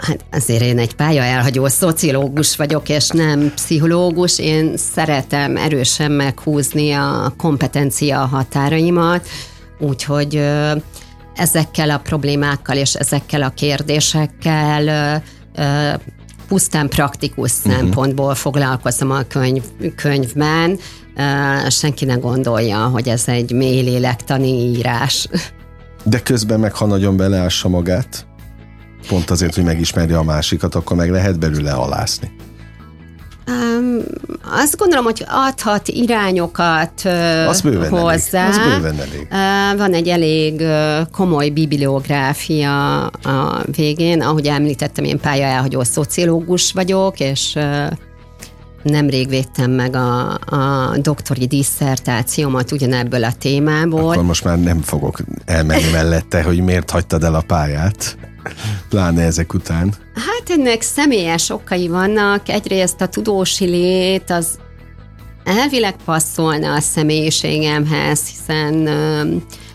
Hát 0.06 0.24
azért 0.32 0.62
én 0.62 0.78
egy 0.78 0.94
elhagyó 0.98 1.66
szociológus 1.66 2.56
vagyok, 2.56 2.88
és 2.88 3.08
nem 3.08 3.52
pszichológus. 3.54 4.38
Én 4.38 4.76
szeretem 4.76 5.56
erősen 5.56 6.12
meghúzni 6.12 6.92
a 6.92 7.34
kompetencia 7.36 8.18
határaimat, 8.18 9.28
úgyhogy 9.78 10.44
ezekkel 11.34 11.90
a 11.90 11.98
problémákkal 11.98 12.76
és 12.76 12.94
ezekkel 12.94 13.42
a 13.42 13.48
kérdésekkel 13.48 15.22
pusztán 16.48 16.88
praktikus 16.88 17.52
uh-huh. 17.52 17.72
szempontból 17.72 18.34
foglalkozom 18.34 19.10
a 19.10 19.22
könyv, 19.22 19.62
könyvben. 19.96 20.78
Senki 21.68 22.04
ne 22.04 22.14
gondolja, 22.14 22.78
hogy 22.78 23.08
ez 23.08 23.22
egy 23.26 23.52
mély 23.52 23.82
lélektani 23.82 24.48
írás. 24.48 25.28
De 26.04 26.20
közben 26.20 26.60
meg, 26.60 26.74
ha 26.74 26.86
nagyon 26.86 27.16
beleássa 27.16 27.68
magát, 27.68 28.26
pont 29.08 29.30
azért, 29.30 29.54
hogy 29.54 29.64
megismerje 29.64 30.16
a 30.18 30.22
másikat, 30.22 30.74
akkor 30.74 30.96
meg 30.96 31.10
lehet 31.10 31.38
belőle 31.38 31.72
alászni. 31.72 32.30
Um, 33.46 33.98
azt 34.60 34.76
gondolom, 34.76 35.04
hogy 35.04 35.24
adhat 35.28 35.88
irányokat 35.88 36.92
uh, 37.04 37.48
az 37.48 37.60
bőven 37.60 37.90
hozzá. 37.90 38.46
Elég. 38.46 38.60
Az 38.60 38.74
bőven 38.74 39.00
elég. 39.00 39.28
Uh, 39.30 39.78
van 39.78 39.92
egy 39.94 40.08
elég 40.08 40.60
uh, 40.60 41.10
komoly 41.10 41.48
bibliográfia 41.48 43.06
a 43.06 43.62
végén, 43.76 44.20
ahogy 44.20 44.46
említettem, 44.46 45.04
én 45.04 45.20
pálya 45.20 45.44
elhagyó 45.44 45.82
szociológus 45.82 46.72
vagyok, 46.72 47.20
és 47.20 47.52
uh, 47.54 47.90
nemrég 48.82 49.28
védtem 49.28 49.70
meg 49.70 49.96
a, 49.96 50.30
a 50.30 50.90
doktori 50.96 51.46
disszertációmat 51.46 52.72
ugyanebből 52.72 53.24
a 53.24 53.32
témából. 53.38 54.12
Akkor 54.12 54.24
most 54.24 54.44
már 54.44 54.60
nem 54.60 54.80
fogok 54.80 55.18
elmenni 55.44 55.90
mellette, 55.92 56.42
hogy 56.42 56.60
miért 56.60 56.90
hagytad 56.90 57.24
el 57.24 57.34
a 57.34 57.44
pályát. 57.46 58.16
Pláne 58.88 59.22
ezek 59.22 59.54
után. 59.54 59.94
Hát 60.14 60.58
ennek 60.58 60.82
személyes 60.82 61.50
okai 61.50 61.88
vannak. 61.88 62.48
Egyrészt 62.48 63.00
a 63.00 63.06
tudósi 63.06 63.64
lét 63.64 64.30
az 64.30 64.58
elvileg 65.44 65.96
passzolna 66.04 66.74
a 66.74 66.80
személyiségemhez, 66.80 68.28
hiszen 68.28 68.88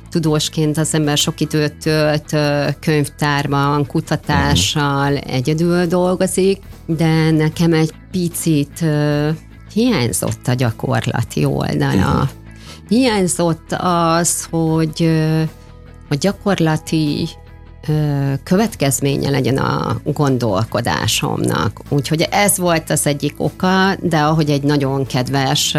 tudósként 0.09 0.77
az 0.77 0.93
ember 0.93 1.17
sok 1.17 1.39
időt 1.39 1.75
tölt 1.77 2.35
könyvtárban, 2.79 3.85
kutatással, 3.85 5.13
uh-huh. 5.13 5.33
egyedül 5.33 5.85
dolgozik, 5.85 6.61
de 6.85 7.31
nekem 7.31 7.73
egy 7.73 7.93
picit 8.11 8.79
uh, 8.81 9.29
hiányzott 9.73 10.47
a 10.47 10.53
gyakorlati 10.53 11.45
oldala. 11.45 12.11
Uh-huh. 12.11 12.29
Hiányzott 12.87 13.71
az, 13.79 14.47
hogy 14.49 15.01
uh, 15.01 15.41
a 16.09 16.15
gyakorlati 16.15 17.27
következménye 18.43 19.29
legyen 19.29 19.57
a 19.57 19.97
gondolkodásomnak. 20.03 21.81
Úgyhogy 21.89 22.27
ez 22.31 22.57
volt 22.57 22.89
az 22.89 23.07
egyik 23.07 23.33
oka, 23.37 23.95
de 24.01 24.17
ahogy 24.17 24.49
egy 24.49 24.63
nagyon 24.63 25.05
kedves 25.05 25.75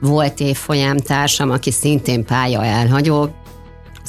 volt 0.00 0.40
évfolyamtársam, 0.40 1.50
aki 1.50 1.70
szintén 1.70 2.24
pálya 2.24 2.64
elhagyó, 2.64 3.30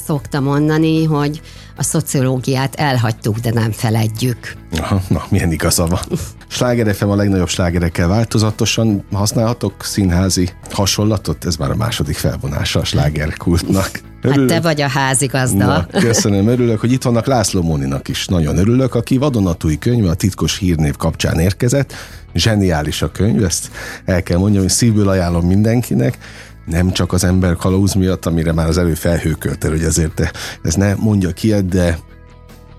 szokta 0.05 0.39
mondani, 0.39 1.03
hogy 1.03 1.41
a 1.75 1.83
szociológiát 1.83 2.75
elhagytuk, 2.75 3.37
de 3.37 3.51
nem 3.51 3.71
feledjük. 3.71 4.53
Aha, 4.77 5.01
na, 5.07 5.23
milyen 5.29 5.51
igaza 5.51 5.85
van. 5.85 5.99
Sláger 6.47 6.95
FM 6.95 7.09
a 7.09 7.15
legnagyobb 7.15 7.47
slágerekkel 7.47 8.07
változatosan 8.07 9.05
használhatok 9.11 9.83
színházi 9.83 10.49
hasonlatot? 10.71 11.45
Ez 11.45 11.55
már 11.55 11.71
a 11.71 11.75
második 11.75 12.15
felvonása 12.15 12.79
a 12.79 12.83
slágerkultnak. 12.83 14.06
Örülök. 14.21 14.51
Hát 14.51 14.61
te 14.61 14.67
vagy 14.67 14.81
a 14.81 14.87
házigazda. 14.87 15.65
Na, 15.65 15.85
köszönöm, 15.99 16.47
örülök, 16.47 16.79
hogy 16.79 16.91
itt 16.91 17.03
vannak 17.03 17.25
László 17.25 17.61
Móninak 17.61 18.07
is. 18.07 18.27
Nagyon 18.27 18.57
örülök, 18.57 18.95
aki 18.95 19.17
vadonatúj 19.17 19.77
könyve 19.77 20.09
a 20.09 20.13
titkos 20.13 20.57
hírnév 20.57 20.95
kapcsán 20.95 21.39
érkezett. 21.39 21.93
Zseniális 22.33 23.01
a 23.01 23.11
könyv, 23.11 23.43
ezt 23.43 23.71
el 24.05 24.23
kell 24.23 24.37
mondjam, 24.37 24.61
hogy 24.61 24.71
szívből 24.71 25.09
ajánlom 25.09 25.47
mindenkinek 25.47 26.17
nem 26.65 26.91
csak 26.91 27.13
az 27.13 27.23
ember 27.23 27.55
kalauz 27.55 27.93
miatt, 27.93 28.25
amire 28.25 28.53
már 28.53 28.67
az 28.67 28.77
elő 28.77 28.93
felhőkölte, 28.93 29.69
hogy 29.69 29.83
ezért 29.83 30.13
te, 30.13 30.31
ez 30.63 30.73
ne 30.73 30.95
mondja 30.95 31.31
ki, 31.31 31.53
de 31.61 31.97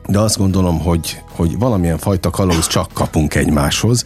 de 0.07 0.19
azt 0.19 0.39
gondolom, 0.39 0.79
hogy, 0.79 1.23
hogy 1.31 1.59
valamilyen 1.59 1.99
fajta 1.99 2.31
kalauz 2.31 2.67
csak 2.67 2.93
kapunk 2.93 3.35
egymáshoz, 3.35 4.05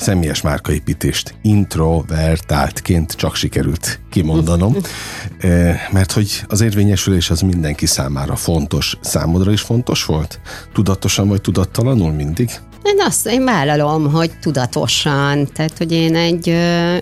személyes 0.00 0.40
márkaépítést 0.40 1.34
introvertáltként 1.42 3.12
csak 3.12 3.34
sikerült 3.34 4.00
kimondanom, 4.10 4.76
eh, 5.38 5.80
mert 5.90 6.12
hogy 6.12 6.42
az 6.48 6.60
érvényesülés 6.60 7.30
az 7.30 7.40
mindenki 7.40 7.86
számára 7.86 8.36
fontos. 8.36 8.96
Számodra 9.00 9.52
is 9.52 9.60
fontos 9.60 10.04
volt? 10.04 10.40
Tudatosan 10.72 11.28
vagy 11.28 11.40
tudattalanul 11.40 12.12
mindig? 12.12 12.50
Én 12.82 13.00
azt 13.06 13.26
én 13.26 13.44
vállalom, 13.44 14.12
hogy 14.12 14.30
tudatosan, 14.40 15.48
tehát 15.52 15.78
hogy 15.78 15.92
én 15.92 16.16
egy 16.16 16.48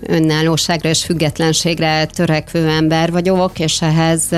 önállóságra 0.01 0.89
és 0.89 1.03
függetlenségre 1.03 2.05
törekvő 2.05 2.67
ember 2.67 3.11
vagyok, 3.11 3.59
és 3.59 3.81
ehhez 3.81 4.29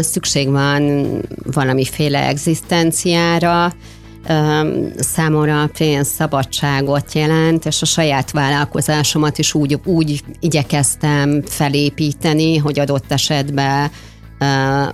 szükség 0.00 0.50
van 0.50 1.06
valamiféle 1.52 2.26
egzisztenciára, 2.26 3.72
számomra 4.98 5.62
a 5.62 5.70
pénz 5.78 6.08
szabadságot 6.08 7.12
jelent, 7.12 7.66
és 7.66 7.82
a 7.82 7.86
saját 7.86 8.30
vállalkozásomat 8.30 9.38
is 9.38 9.54
úgy, 9.54 9.78
úgy 9.84 10.24
igyekeztem 10.40 11.42
felépíteni, 11.42 12.56
hogy 12.56 12.80
adott 12.80 13.12
esetben 13.12 13.90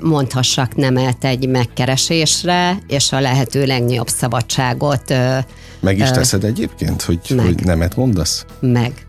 mondhassak 0.00 0.74
nemet 0.74 1.24
egy 1.24 1.48
megkeresésre, 1.48 2.78
és 2.88 3.12
a 3.12 3.20
lehető 3.20 3.66
legnagyobb 3.66 4.08
szabadságot. 4.08 5.14
Meg 5.80 5.98
is 5.98 6.10
teszed 6.10 6.44
egyébként, 6.44 7.02
hogy, 7.02 7.20
meg. 7.34 7.44
hogy 7.44 7.64
nemet 7.64 7.96
mondasz? 7.96 8.44
Meg. 8.60 9.06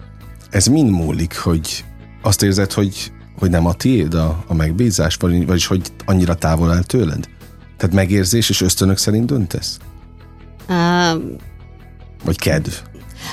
Ez 0.49 0.65
mind 0.65 0.89
múlik, 0.89 1.37
hogy 1.37 1.83
azt 2.21 2.43
érzed, 2.43 2.71
hogy, 2.71 3.11
hogy 3.39 3.49
nem 3.49 3.65
a 3.65 3.73
tiéd 3.73 4.13
a, 4.13 4.43
a 4.47 4.53
megbízás, 4.53 5.15
vagy, 5.15 5.45
vagyis 5.45 5.65
hogy 5.65 5.81
annyira 6.05 6.35
távol 6.35 6.71
áll 6.71 6.83
tőled? 6.83 7.29
Tehát 7.77 7.95
megérzés 7.95 8.49
és 8.49 8.61
ösztönök 8.61 8.97
szerint 8.97 9.25
döntesz? 9.25 9.77
Uh, 10.71 11.21
vagy 12.23 12.37
kedv? 12.37 12.71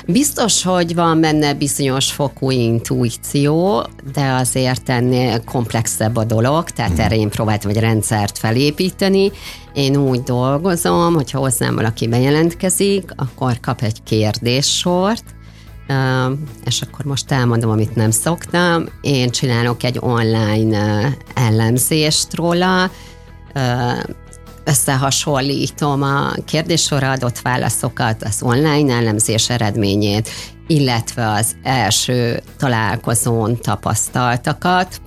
Biztos, 0.07 0.63
hogy 0.63 0.95
van 0.95 1.21
benne 1.21 1.55
bizonyos 1.55 2.13
fokú 2.13 2.51
intuíció, 2.51 3.87
de 4.13 4.31
azért 4.31 4.89
ennél 4.89 5.45
komplexebb 5.45 6.17
a 6.17 6.25
dolog, 6.25 6.71
tehát 6.71 6.91
hmm. 6.91 7.01
erre 7.01 7.17
én 7.17 7.29
próbáltam 7.29 7.71
egy 7.71 7.79
rendszert 7.79 8.39
felépíteni. 8.39 9.31
Én 9.73 9.97
úgy 9.97 10.23
dolgozom, 10.23 11.15
hogyha 11.15 11.39
hozzám 11.39 11.75
valaki 11.75 12.09
bejelentkezik, 12.09 13.11
akkor 13.17 13.61
kap 13.61 13.83
egy 13.83 14.03
kérdéssort, 14.03 15.25
és 16.65 16.83
akkor 16.83 17.05
most 17.05 17.33
elmondom, 17.33 17.71
amit 17.71 17.95
nem 17.95 18.11
szoktam. 18.11 18.85
Én 19.01 19.31
csinálok 19.31 19.83
egy 19.83 19.97
online 20.01 21.17
ellenzést 21.35 22.35
róla, 22.35 22.91
összehasonlítom 24.69 26.03
a 26.03 26.33
kérdéssorra 26.45 27.11
adott 27.11 27.39
válaszokat, 27.39 28.23
az 28.23 28.43
online 28.43 28.95
elemzés 28.95 29.51
eredményét, 29.51 30.29
illetve 30.67 31.31
az 31.31 31.57
első 31.63 32.43
találkozón 32.59 33.57
tapasztaltakat, 33.57 35.01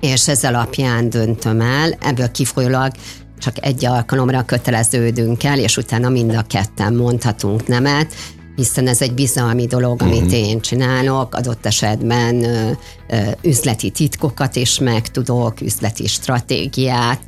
és 0.00 0.28
ez 0.28 0.44
alapján 0.44 1.08
döntöm 1.08 1.60
el, 1.60 1.98
ebből 2.00 2.30
kifolyólag 2.30 2.92
csak 3.38 3.64
egy 3.66 3.84
alkalomra 3.84 4.44
köteleződünk 4.44 5.44
el, 5.44 5.58
és 5.58 5.76
utána 5.76 6.08
mind 6.08 6.34
a 6.34 6.42
ketten 6.42 6.94
mondhatunk 6.94 7.66
nemet, 7.66 8.14
hiszen 8.56 8.86
ez 8.86 9.02
egy 9.02 9.14
bizalmi 9.14 9.66
dolog, 9.66 10.02
amit 10.02 10.20
uh-huh. 10.20 10.38
én 10.38 10.60
csinálok, 10.60 11.34
adott 11.34 11.66
esetben 11.66 12.44
ö, 12.44 12.70
ö, 13.08 13.16
üzleti 13.42 13.90
titkokat 13.90 14.56
is 14.56 14.78
megtudok, 14.78 15.60
üzleti 15.60 16.06
stratégiát, 16.06 17.20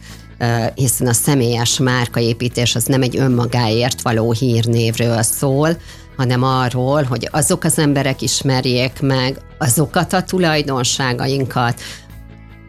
hiszen 0.75 1.07
a 1.07 1.13
személyes 1.13 1.79
márkaépítés 1.79 2.75
az 2.75 2.85
nem 2.85 3.03
egy 3.03 3.17
önmagáért 3.17 4.03
való 4.03 4.33
hírnévről 4.33 5.23
szól, 5.23 5.77
hanem 6.17 6.43
arról, 6.43 7.03
hogy 7.03 7.29
azok 7.31 7.65
az 7.65 7.79
emberek 7.79 8.23
ismerjék 8.23 9.01
meg 9.01 9.41
azokat 9.59 10.13
a 10.13 10.23
tulajdonságainkat, 10.23 11.81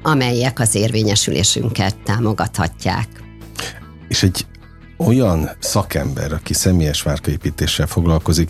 amelyek 0.02 0.60
az 0.60 0.76
érvényesülésünket 0.76 1.96
támogathatják. 2.04 3.08
És 4.08 4.24
egy 4.24 4.46
olyan 4.98 5.50
szakember, 5.60 6.34
aki 6.34 6.54
személyes 6.54 7.04
márkaépítéssel 7.04 7.88
foglalkozik, 7.88 8.50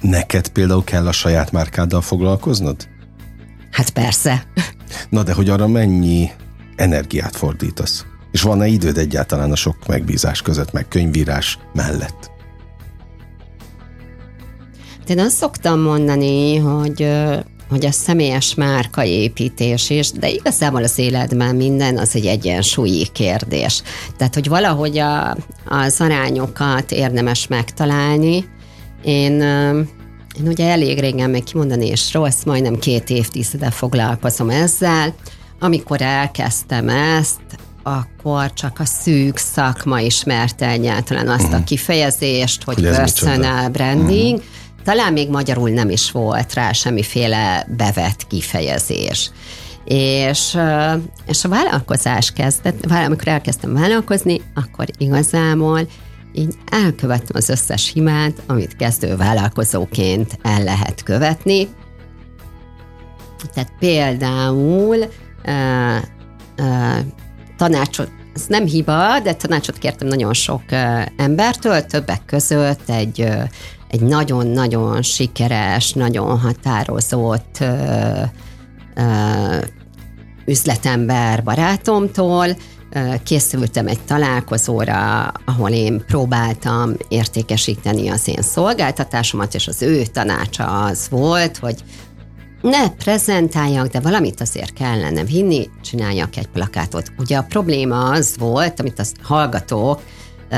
neked 0.00 0.48
például 0.48 0.84
kell 0.84 1.06
a 1.06 1.12
saját 1.12 1.52
márkáddal 1.52 2.00
foglalkoznod? 2.00 2.88
Hát 3.70 3.90
persze. 3.90 4.46
Na 5.08 5.22
de 5.22 5.32
hogy 5.32 5.48
arra 5.48 5.66
mennyi 5.66 6.30
energiát 6.76 7.36
fordítasz? 7.36 8.04
És 8.32 8.42
van-e 8.42 8.66
időd 8.66 8.98
egyáltalán 8.98 9.52
a 9.52 9.56
sok 9.56 9.86
megbízás 9.86 10.42
között, 10.42 10.72
meg 10.72 10.88
könyvírás 10.88 11.58
mellett? 11.72 12.30
Én 15.06 15.18
azt 15.18 15.36
szoktam 15.36 15.80
mondani, 15.80 16.56
hogy 16.56 17.08
hogy 17.72 17.86
a 17.86 17.90
személyes 17.90 18.54
márkaépítés 18.54 19.90
is, 19.90 20.10
de 20.10 20.28
igazából 20.30 20.82
az 20.82 20.98
életben 20.98 21.56
minden 21.56 21.98
az 21.98 22.14
egy 22.14 22.26
egyensúlyi 22.26 23.06
kérdés. 23.12 23.82
Tehát, 24.16 24.34
hogy 24.34 24.48
valahogy 24.48 24.98
a, 24.98 25.36
az 25.64 26.00
arányokat 26.00 26.90
érdemes 26.90 27.46
megtalálni. 27.46 28.44
Én, 29.04 29.40
én 30.40 30.46
ugye 30.46 30.70
elég 30.70 30.98
régen 30.98 31.30
meg 31.30 31.42
kimondani 31.42 31.86
és 31.86 32.12
rossz, 32.12 32.42
majdnem 32.42 32.78
két 32.78 33.10
évtizede 33.10 33.70
foglalkozom 33.70 34.50
ezzel. 34.50 35.14
Amikor 35.60 36.02
elkezdtem 36.02 36.88
ezt, 36.88 37.40
akkor 37.82 38.52
csak 38.52 38.80
a 38.80 38.84
szűk 38.84 39.36
szakma 39.36 40.00
ismerte 40.00 40.68
egyáltalán 40.68 41.28
azt 41.28 41.38
uh-huh. 41.38 41.54
a 41.54 41.56
mhm. 41.56 41.66
kifejezést, 41.66 42.62
hogy, 42.62 42.74
hogy 42.74 42.84
personal 42.84 43.68
branding. 43.68 44.36
Uh-huh. 44.36 44.50
Talán 44.84 45.12
még 45.12 45.30
magyarul 45.30 45.70
nem 45.70 45.90
is 45.90 46.10
volt 46.10 46.54
rá 46.54 46.72
semmiféle 46.72 47.66
bevett 47.76 48.26
kifejezés. 48.26 49.30
És, 49.84 50.58
és 51.26 51.44
a 51.44 51.48
vállalkozás 51.48 52.32
kezdett, 52.32 52.86
amikor 52.86 53.28
elkezdtem 53.28 53.74
vállalkozni, 53.74 54.40
akkor 54.54 54.86
igazából 54.98 55.88
így 56.32 56.54
elkövettem 56.70 57.36
az 57.36 57.48
összes 57.48 57.92
hibát, 57.92 58.42
amit 58.46 58.76
kezdő 58.76 59.16
vállalkozóként 59.16 60.38
el 60.42 60.62
lehet 60.62 61.02
követni. 61.02 61.68
Tehát 63.54 63.72
például 63.78 64.96
tanácsot, 67.62 68.10
ez 68.34 68.44
nem 68.48 68.66
hiba, 68.66 69.20
de 69.20 69.34
tanácsot 69.34 69.78
kértem 69.78 70.08
nagyon 70.08 70.32
sok 70.32 70.62
embertől, 71.16 71.82
többek 71.82 72.24
között 72.26 72.88
egy, 72.88 73.28
egy 73.88 74.00
nagyon-nagyon 74.00 75.02
sikeres, 75.02 75.92
nagyon 75.92 76.38
határozott 76.38 77.64
üzletember 80.46 81.42
barátomtól, 81.42 82.46
készültem 83.24 83.86
egy 83.86 84.00
találkozóra, 84.00 85.32
ahol 85.44 85.70
én 85.70 86.04
próbáltam 86.06 86.92
értékesíteni 87.08 88.08
az 88.08 88.28
én 88.28 88.42
szolgáltatásomat, 88.42 89.54
és 89.54 89.68
az 89.68 89.82
ő 89.82 90.02
tanácsa 90.02 90.84
az 90.84 91.06
volt, 91.10 91.56
hogy 91.56 91.82
ne 92.62 92.90
prezentáljak, 92.90 93.86
de 93.86 94.00
valamit 94.00 94.40
azért 94.40 94.72
kellene 94.72 95.24
vinni, 95.24 95.68
csináljak 95.82 96.36
egy 96.36 96.46
plakátot. 96.46 97.12
Ugye 97.18 97.36
a 97.36 97.42
probléma 97.42 98.10
az 98.10 98.36
volt, 98.38 98.80
amit 98.80 98.98
a 98.98 99.04
hallgatók 99.22 100.02
ö, 100.50 100.56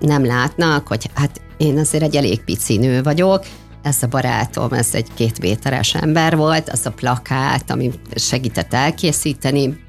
nem 0.00 0.24
látnak, 0.24 0.86
hogy 0.88 1.10
hát 1.14 1.40
én 1.56 1.78
azért 1.78 2.02
egy 2.02 2.16
elég 2.16 2.44
pici 2.44 2.76
nő 2.76 3.02
vagyok, 3.02 3.44
ez 3.82 4.02
a 4.02 4.06
barátom, 4.06 4.72
ez 4.72 4.88
egy 4.92 5.08
két 5.14 5.40
méteres 5.40 5.94
ember 5.94 6.36
volt, 6.36 6.68
az 6.68 6.86
a 6.86 6.90
plakát, 6.90 7.70
ami 7.70 7.90
segített 8.14 8.74
elkészíteni, 8.74 9.84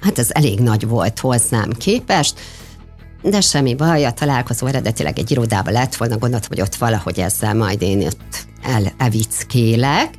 hát 0.00 0.18
ez 0.18 0.28
elég 0.30 0.58
nagy 0.58 0.86
volt 0.86 1.18
hozzám 1.18 1.70
képest, 1.70 2.40
de 3.22 3.40
semmi 3.40 3.74
baj, 3.74 4.04
a 4.04 4.10
találkozó 4.10 4.66
eredetileg 4.66 5.18
egy 5.18 5.30
irodába 5.30 5.70
lett 5.70 5.94
volna, 5.94 6.18
gondoltam, 6.18 6.48
hogy 6.48 6.60
ott 6.60 6.74
valahogy 6.74 7.18
ezzel 7.18 7.54
majd 7.54 7.82
én 7.82 8.06
ott 8.06 8.46
el, 8.62 8.92
evickélek, 8.96 10.10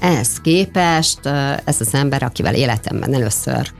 ehhez 0.00 0.40
képest 0.42 1.26
ez 1.64 1.80
az 1.80 1.94
ember, 1.94 2.22
akivel 2.22 2.54
életemben 2.54 3.14
először 3.14 3.72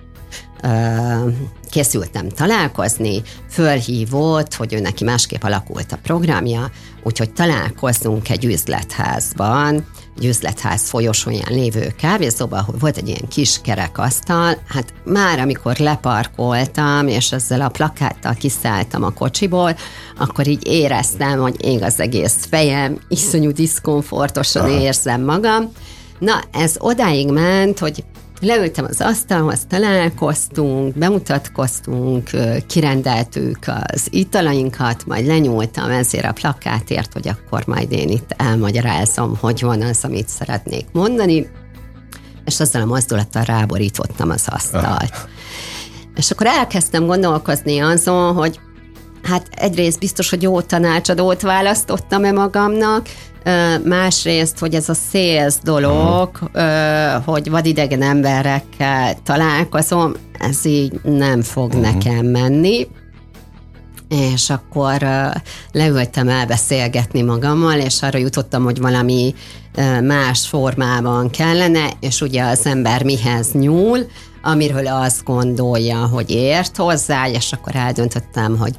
készültem 1.71 2.29
találkozni, 2.29 3.23
fölhívott, 3.51 4.55
hogy 4.55 4.73
ő 4.75 4.81
neki 4.81 5.05
másképp 5.05 5.43
alakult 5.43 5.93
a 5.93 5.99
programja, 6.03 6.71
úgyhogy 7.03 7.33
találkozunk 7.33 8.31
egy 8.31 8.45
üzletházban, 8.45 9.87
egy 10.17 10.25
üzletház 10.25 10.89
folyosóján 10.89 11.53
lévő 11.53 11.95
kávézóba, 11.99 12.57
ahol 12.57 12.75
volt 12.79 12.97
egy 12.97 13.09
ilyen 13.09 13.29
kis 13.29 13.61
kerekasztal, 13.63 14.59
hát 14.69 14.93
már 15.05 15.39
amikor 15.39 15.77
leparkoltam, 15.77 17.09
és 17.09 17.33
ezzel 17.33 17.61
a 17.61 17.69
plakáttal 17.69 18.35
kiszálltam 18.35 19.03
a 19.03 19.11
kocsiból, 19.11 19.77
akkor 20.19 20.47
így 20.47 20.67
éreztem, 20.67 21.41
hogy 21.41 21.65
ég 21.65 21.83
az 21.83 22.01
egész 22.01 22.47
fejem, 22.51 22.99
iszonyú 23.09 23.53
diszkomfortosan 23.53 24.69
érzem 24.69 25.23
magam. 25.23 25.73
Na, 26.21 26.41
ez 26.53 26.75
odáig 26.79 27.31
ment, 27.31 27.79
hogy 27.79 28.05
Leültem 28.43 28.85
az 28.89 29.01
asztalhoz, 29.01 29.65
találkoztunk, 29.69 30.99
bemutatkoztunk, 30.99 32.31
kirendeltük 32.67 33.59
az 33.85 34.07
italainkat, 34.11 35.07
majd 35.07 35.27
lenyúltam 35.27 35.91
ezért 35.91 36.25
a 36.25 36.33
plakátért, 36.33 37.13
hogy 37.13 37.29
akkor 37.29 37.67
majd 37.67 37.93
én 37.93 38.09
itt 38.09 38.35
elmagyarázom, 38.37 39.37
hogy 39.41 39.63
van 39.63 39.83
az, 39.83 39.99
amit 40.03 40.29
szeretnék 40.29 40.87
mondani, 40.93 41.51
és 42.45 42.61
azzal 42.61 42.83
a 42.83 42.87
mozdulattal 42.87 43.43
ráborítottam 43.43 44.31
az 44.31 44.47
asztalt. 44.49 45.29
És 46.17 46.31
akkor 46.31 46.47
elkezdtem 46.47 47.07
gondolkozni 47.07 47.79
azon, 47.79 48.35
hogy 48.35 48.61
hát 49.23 49.49
egyrészt 49.51 49.99
biztos, 49.99 50.31
hogy 50.31 50.43
jó 50.43 50.61
tanácsadót 50.61 51.41
választottam-e 51.41 52.33
magamnak, 52.33 53.09
Másrészt, 53.85 54.59
hogy 54.59 54.75
ez 54.75 54.89
a 54.89 54.95
szélsz 54.95 55.59
dolog, 55.63 56.31
uh-huh. 56.43 57.25
hogy 57.25 57.51
vadidegen 57.51 58.03
emberekkel 58.03 59.15
találkozom, 59.23 60.13
ez 60.39 60.65
így 60.65 61.01
nem 61.03 61.43
fog 61.43 61.69
uh-huh. 61.69 61.83
nekem 61.83 62.27
menni. 62.27 62.89
És 64.09 64.51
akkor 64.51 65.07
leültem 65.73 66.29
elbeszélgetni 66.29 67.23
magammal, 67.23 67.79
és 67.79 68.03
arra 68.03 68.19
jutottam, 68.19 68.65
hogy 68.65 68.81
valami 68.81 69.35
más 70.03 70.47
formában 70.47 71.31
kellene, 71.31 71.91
és 72.01 72.21
ugye 72.21 72.43
az 72.43 72.67
ember 72.67 73.03
mihez 73.03 73.53
nyúl, 73.53 73.99
amiről 74.43 74.87
azt 74.87 75.25
gondolja, 75.25 76.07
hogy 76.07 76.31
ért 76.31 76.77
hozzá, 76.77 77.29
és 77.29 77.53
akkor 77.53 77.77
eldöntöttem, 77.77 78.59
hogy 78.59 78.75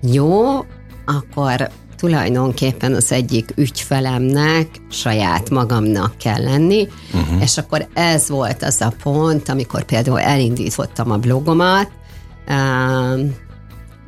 jó, 0.00 0.58
akkor 1.06 1.70
tulajdonképpen 1.96 2.94
az 2.94 3.12
egyik 3.12 3.52
ügyfelemnek 3.56 4.68
saját 4.90 5.50
magamnak 5.50 6.18
kell 6.18 6.42
lenni, 6.42 6.88
uh-huh. 7.14 7.42
és 7.42 7.58
akkor 7.58 7.88
ez 7.94 8.28
volt 8.28 8.62
az 8.62 8.80
a 8.80 8.92
pont, 9.02 9.48
amikor 9.48 9.84
például 9.84 10.20
elindítottam 10.20 11.10
a 11.10 11.16
blogomat, 11.16 11.90
um, 12.48 13.34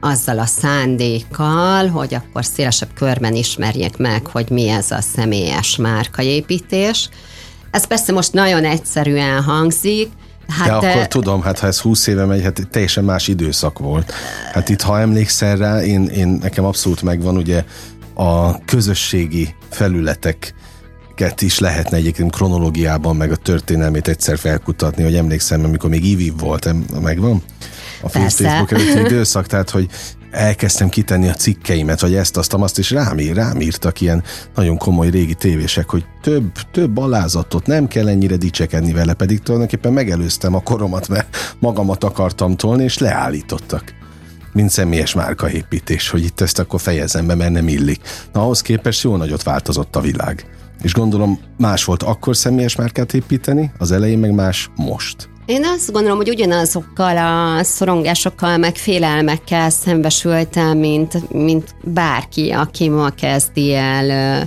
azzal 0.00 0.38
a 0.38 0.46
szándékkal, 0.46 1.88
hogy 1.88 2.14
akkor 2.14 2.44
szélesebb 2.44 2.92
körben 2.94 3.34
ismerjék 3.34 3.96
meg, 3.96 4.26
hogy 4.26 4.50
mi 4.50 4.68
ez 4.68 4.90
a 4.90 5.00
személyes 5.00 5.76
márkaépítés. 5.76 7.08
Ez 7.70 7.86
persze 7.86 8.12
most 8.12 8.32
nagyon 8.32 8.64
egyszerűen 8.64 9.42
hangzik, 9.42 10.10
Hát 10.48 10.80
de, 10.80 10.86
de 10.86 10.92
akkor 10.92 11.08
tudom, 11.08 11.42
hát 11.42 11.58
ha 11.58 11.66
ez 11.66 11.78
20 11.78 12.06
éve 12.06 12.24
megy, 12.24 12.42
hát 12.42 12.68
teljesen 12.70 13.04
más 13.04 13.28
időszak 13.28 13.78
volt. 13.78 14.12
Hát 14.52 14.68
itt, 14.68 14.82
ha 14.82 15.00
emlékszel 15.00 15.56
rá, 15.56 15.82
én, 15.82 16.06
én 16.06 16.28
nekem 16.28 16.64
abszolút 16.64 17.02
megvan, 17.02 17.36
ugye 17.36 17.64
a 18.14 18.64
közösségi 18.64 19.54
felületek 19.70 20.54
is 21.38 21.58
lehetne 21.58 21.96
egyébként 21.96 22.32
kronológiában, 22.32 23.16
meg 23.16 23.30
a 23.30 23.36
történelmét 23.36 24.08
egyszer 24.08 24.38
felkutatni, 24.38 25.02
hogy 25.02 25.16
emlékszem, 25.16 25.64
amikor 25.64 25.90
még 25.90 26.04
Ivi 26.04 26.32
volt, 26.38 26.74
megvan? 27.02 27.42
A 28.02 28.08
Facebook 28.08 28.72
előtti 28.72 28.98
időszak, 28.98 29.46
tehát 29.46 29.70
hogy 29.70 29.88
elkezdtem 30.30 30.88
kitenni 30.88 31.28
a 31.28 31.34
cikkeimet, 31.34 32.00
vagy 32.00 32.14
ezt, 32.14 32.36
azt, 32.36 32.54
azt, 32.54 32.78
és 32.78 32.90
rám, 32.90 33.18
ír, 33.18 33.34
rám 33.34 33.60
írtak 33.60 34.00
ilyen 34.00 34.22
nagyon 34.54 34.76
komoly 34.76 35.10
régi 35.10 35.34
tévések, 35.34 35.90
hogy 35.90 36.04
több, 36.22 36.52
több 36.72 36.98
alázatot, 36.98 37.66
nem 37.66 37.88
kell 37.88 38.08
ennyire 38.08 38.36
dicsekedni 38.36 38.92
vele, 38.92 39.14
pedig 39.14 39.40
tulajdonképpen 39.40 39.92
megelőztem 39.92 40.54
a 40.54 40.62
koromat, 40.62 41.08
mert 41.08 41.56
magamat 41.58 42.04
akartam 42.04 42.56
tolni, 42.56 42.84
és 42.84 42.98
leállítottak 42.98 43.96
mint 44.52 44.70
személyes 44.70 45.14
márkaépítés, 45.14 46.08
hogy 46.08 46.24
itt 46.24 46.40
ezt 46.40 46.58
akkor 46.58 46.80
fejezem 46.80 47.26
be, 47.26 47.34
mert 47.34 47.52
nem 47.52 47.68
illik. 47.68 48.00
Na, 48.32 48.40
ahhoz 48.40 48.60
képest 48.60 49.02
jó 49.02 49.16
nagyot 49.16 49.42
változott 49.42 49.96
a 49.96 50.00
világ. 50.00 50.46
És 50.82 50.92
gondolom 50.92 51.40
más 51.58 51.84
volt 51.84 52.02
akkor 52.02 52.36
személyes 52.36 52.76
márkát 52.76 53.14
építeni, 53.14 53.72
az 53.78 53.92
elején 53.92 54.18
meg 54.18 54.34
más 54.34 54.70
most. 54.76 55.28
Én 55.48 55.64
azt 55.64 55.92
gondolom, 55.92 56.16
hogy 56.16 56.28
ugyanazokkal 56.28 57.16
a 57.16 57.62
szorongásokkal, 57.64 58.56
meg 58.56 58.76
félelmekkel 58.76 59.70
szembesültem, 59.70 60.78
mint, 60.78 61.32
mint 61.32 61.74
bárki, 61.84 62.50
aki 62.50 62.88
ma 62.88 63.08
kezdi 63.08 63.74
el 63.74 64.46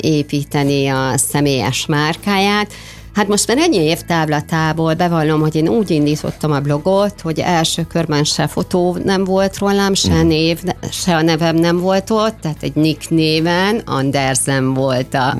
építeni 0.00 0.88
a 0.88 1.12
személyes 1.16 1.86
márkáját. 1.86 2.72
Hát 3.14 3.28
most 3.28 3.46
már 3.46 3.58
ennyi 3.58 3.76
év 3.76 4.00
távlatából 4.00 4.94
bevallom, 4.94 5.40
hogy 5.40 5.54
én 5.54 5.68
úgy 5.68 5.90
indítottam 5.90 6.52
a 6.52 6.60
blogot, 6.60 7.20
hogy 7.20 7.38
első 7.38 7.82
körben 7.82 8.24
se 8.24 8.46
fotó 8.46 8.98
nem 9.04 9.24
volt 9.24 9.58
rólam, 9.58 9.94
se 9.94 10.08
uh-huh. 10.08 10.26
név, 10.26 10.58
se 10.90 11.16
a 11.16 11.22
nevem 11.22 11.56
nem 11.56 11.80
volt 11.80 12.10
ott, 12.10 12.40
tehát 12.40 12.62
egy 12.62 12.74
nick 12.74 13.10
néven, 13.10 13.82
Andersen 13.84 14.74
volt 14.74 15.14
a, 15.14 15.36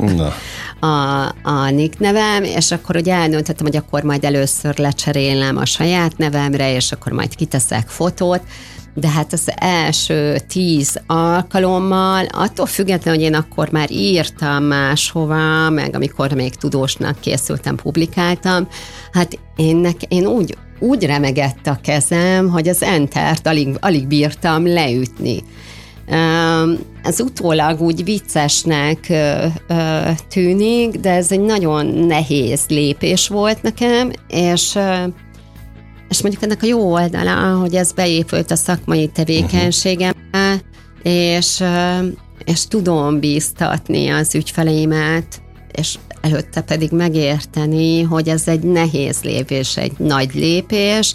a, 0.84 1.34
a 1.42 1.70
nick 1.70 1.98
nevem, 1.98 2.44
és 2.44 2.70
akkor 2.70 2.96
ugye 2.96 3.14
eldöntöttem, 3.14 3.66
hogy 3.66 3.76
akkor 3.76 4.02
majd 4.02 4.24
először 4.24 4.78
lecserélem 4.78 5.56
a 5.56 5.64
saját 5.64 6.16
nevemre, 6.16 6.74
és 6.74 6.92
akkor 6.92 7.12
majd 7.12 7.34
kiteszek 7.34 7.88
fotót, 7.88 8.40
de 8.94 9.08
hát 9.08 9.32
az 9.32 9.52
első 9.56 10.36
tíz 10.48 11.00
alkalommal, 11.06 12.24
attól 12.24 12.66
függetlenül, 12.66 13.20
hogy 13.20 13.28
én 13.30 13.34
akkor 13.34 13.70
már 13.70 13.90
írtam 13.90 14.64
máshova, 14.64 15.70
meg 15.70 15.94
amikor 15.94 16.32
még 16.32 16.54
tudósnak 16.54 17.20
készültem, 17.20 17.76
publikáltam, 17.76 18.68
hát 19.12 19.38
én, 19.56 19.76
nek, 19.76 20.02
én 20.08 20.26
úgy, 20.26 20.56
úgy 20.78 21.04
remegett 21.04 21.66
a 21.66 21.78
kezem, 21.82 22.48
hogy 22.48 22.68
az 22.68 22.82
entert 22.82 23.46
alig, 23.46 23.76
alig 23.80 24.06
bírtam 24.06 24.66
leütni. 24.66 25.42
Ez 27.02 27.20
utólag 27.20 27.80
úgy 27.80 28.04
viccesnek 28.04 29.12
tűnik, 30.28 30.96
de 30.96 31.10
ez 31.10 31.32
egy 31.32 31.40
nagyon 31.40 31.86
nehéz 31.86 32.60
lépés 32.68 33.28
volt 33.28 33.62
nekem, 33.62 34.10
és 34.28 34.78
és 36.08 36.22
mondjuk 36.22 36.42
ennek 36.42 36.62
a 36.62 36.66
jó 36.66 36.92
oldala, 36.92 37.58
hogy 37.58 37.74
ez 37.74 37.92
beépült 37.92 38.50
a 38.50 38.56
szakmai 38.56 39.06
tevékenységembe, 39.08 40.60
és, 41.02 41.62
és 42.44 42.66
tudom 42.68 43.20
bíztatni 43.20 44.08
az 44.08 44.34
ügyfeleimet, 44.34 45.42
és 45.72 45.98
előtte 46.20 46.60
pedig 46.60 46.90
megérteni, 46.90 48.02
hogy 48.02 48.28
ez 48.28 48.48
egy 48.48 48.62
nehéz 48.62 49.22
lépés, 49.22 49.76
egy 49.76 49.92
nagy 49.96 50.34
lépés, 50.34 51.14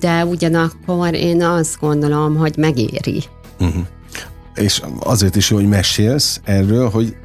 de 0.00 0.24
ugyanakkor 0.24 1.14
én 1.14 1.42
azt 1.42 1.80
gondolom, 1.80 2.36
hogy 2.36 2.56
megéri. 2.56 3.22
Uh-huh. 3.62 3.86
És 4.54 4.82
azért 4.98 5.36
is 5.36 5.50
jó, 5.50 5.56
hogy 5.56 5.68
mesélsz 5.68 6.40
erről, 6.44 6.90
hogy 6.90 7.16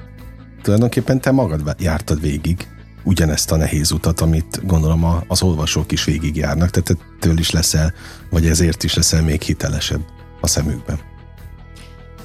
tulajdonképpen 0.62 1.21
te 1.21 1.32
magad 1.32 1.76
jártad 1.80 2.21
végig 2.21 2.67
ugyanezt 3.04 3.52
a 3.52 3.56
nehéz 3.56 3.91
utat, 3.91 4.21
amit 4.21 4.65
gondolom 4.65 5.23
az 5.28 5.41
olvasók 5.41 5.91
is 5.91 6.04
végigjárnak, 6.04 6.69
tehát 6.69 7.04
ettől 7.15 7.38
is 7.38 7.52
leszel, 7.52 7.93
vagy 8.30 8.47
ezért 8.47 8.84
is 8.84 8.93
leszel 8.93 9.21
még 9.21 9.41
hitelesebb 9.41 10.02
a 10.41 10.47
szemükben. 10.47 11.00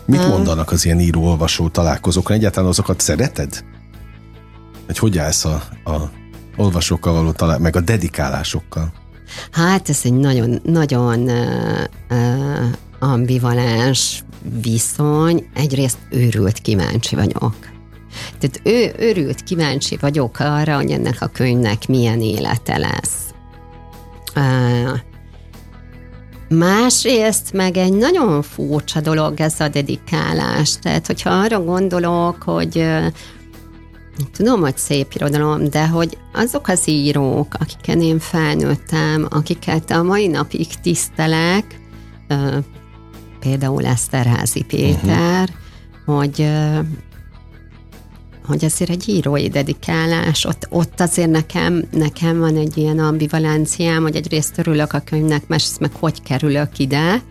Mit 0.04 0.28
mondanak 0.28 0.70
az 0.70 0.84
ilyen 0.84 1.00
író-olvasó 1.00 1.68
találkozókon? 1.68 2.36
Egyáltalán 2.36 2.68
azokat 2.68 3.00
szereted? 3.00 3.64
Hogy 4.86 4.98
hogy 4.98 5.18
állsz 5.18 5.44
a, 5.44 5.62
a 5.84 6.10
olvasókkal 6.56 7.12
való 7.12 7.32
talál, 7.32 7.58
meg 7.58 7.76
a 7.76 7.80
dedikálásokkal? 7.80 8.92
Hát 9.50 9.88
ez 9.88 10.00
egy 10.02 10.12
nagyon, 10.12 10.60
nagyon 10.64 11.18
uh, 11.18 11.84
uh, 12.10 12.70
ambivalens 13.02 14.24
viszony. 14.62 15.46
Egyrészt 15.54 15.98
őrült 16.10 16.58
kíváncsi 16.58 17.14
vagyok 17.14 17.54
tehát 18.38 18.60
ő 18.62 19.06
örült, 19.08 19.42
kíváncsi 19.42 19.96
vagyok 20.00 20.38
arra, 20.38 20.76
hogy 20.76 20.90
ennek 20.90 21.16
a 21.20 21.26
könyvnek 21.26 21.88
milyen 21.88 22.20
élete 22.20 22.78
lesz. 22.78 23.34
Uh, 24.36 24.98
Másrészt 26.48 27.52
meg 27.52 27.76
egy 27.76 27.92
nagyon 27.92 28.42
furcsa 28.42 29.00
dolog 29.00 29.40
ez 29.40 29.60
a 29.60 29.68
dedikálás. 29.68 30.78
Tehát, 30.78 31.06
hogyha 31.06 31.30
arra 31.30 31.64
gondolok, 31.64 32.42
hogy 32.42 32.86
tudom, 34.32 34.60
hogy 34.60 34.76
szép 34.76 35.12
irodalom, 35.12 35.68
de 35.70 35.88
hogy 35.88 36.18
azok 36.32 36.68
az 36.68 36.88
írók, 36.88 37.54
akiken 37.58 38.00
én 38.00 38.18
felnőttem, 38.18 39.26
akiket 39.30 39.90
a 39.90 40.02
mai 40.02 40.26
napig 40.26 40.66
tisztelek, 40.82 41.80
például 43.42 43.84
Eszterházi 43.84 44.62
Péter, 44.62 45.48
uh-huh. 46.04 46.16
hogy 46.16 46.48
hogy 48.46 48.64
azért 48.64 48.90
egy 48.90 49.08
írói 49.08 49.48
dedikálás, 49.48 50.44
ott, 50.44 50.66
ott 50.70 51.00
azért 51.00 51.30
nekem, 51.30 51.84
nekem 51.90 52.38
van 52.38 52.56
egy 52.56 52.76
ilyen 52.76 52.98
ambivalenciám, 52.98 54.02
hogy 54.02 54.16
egyrészt 54.16 54.58
örülök 54.58 54.92
a 54.92 54.98
könyvnek, 54.98 55.46
másrészt 55.46 55.80
meg 55.80 55.90
hogy 56.00 56.22
kerülök 56.22 56.78
ide. 56.78 57.22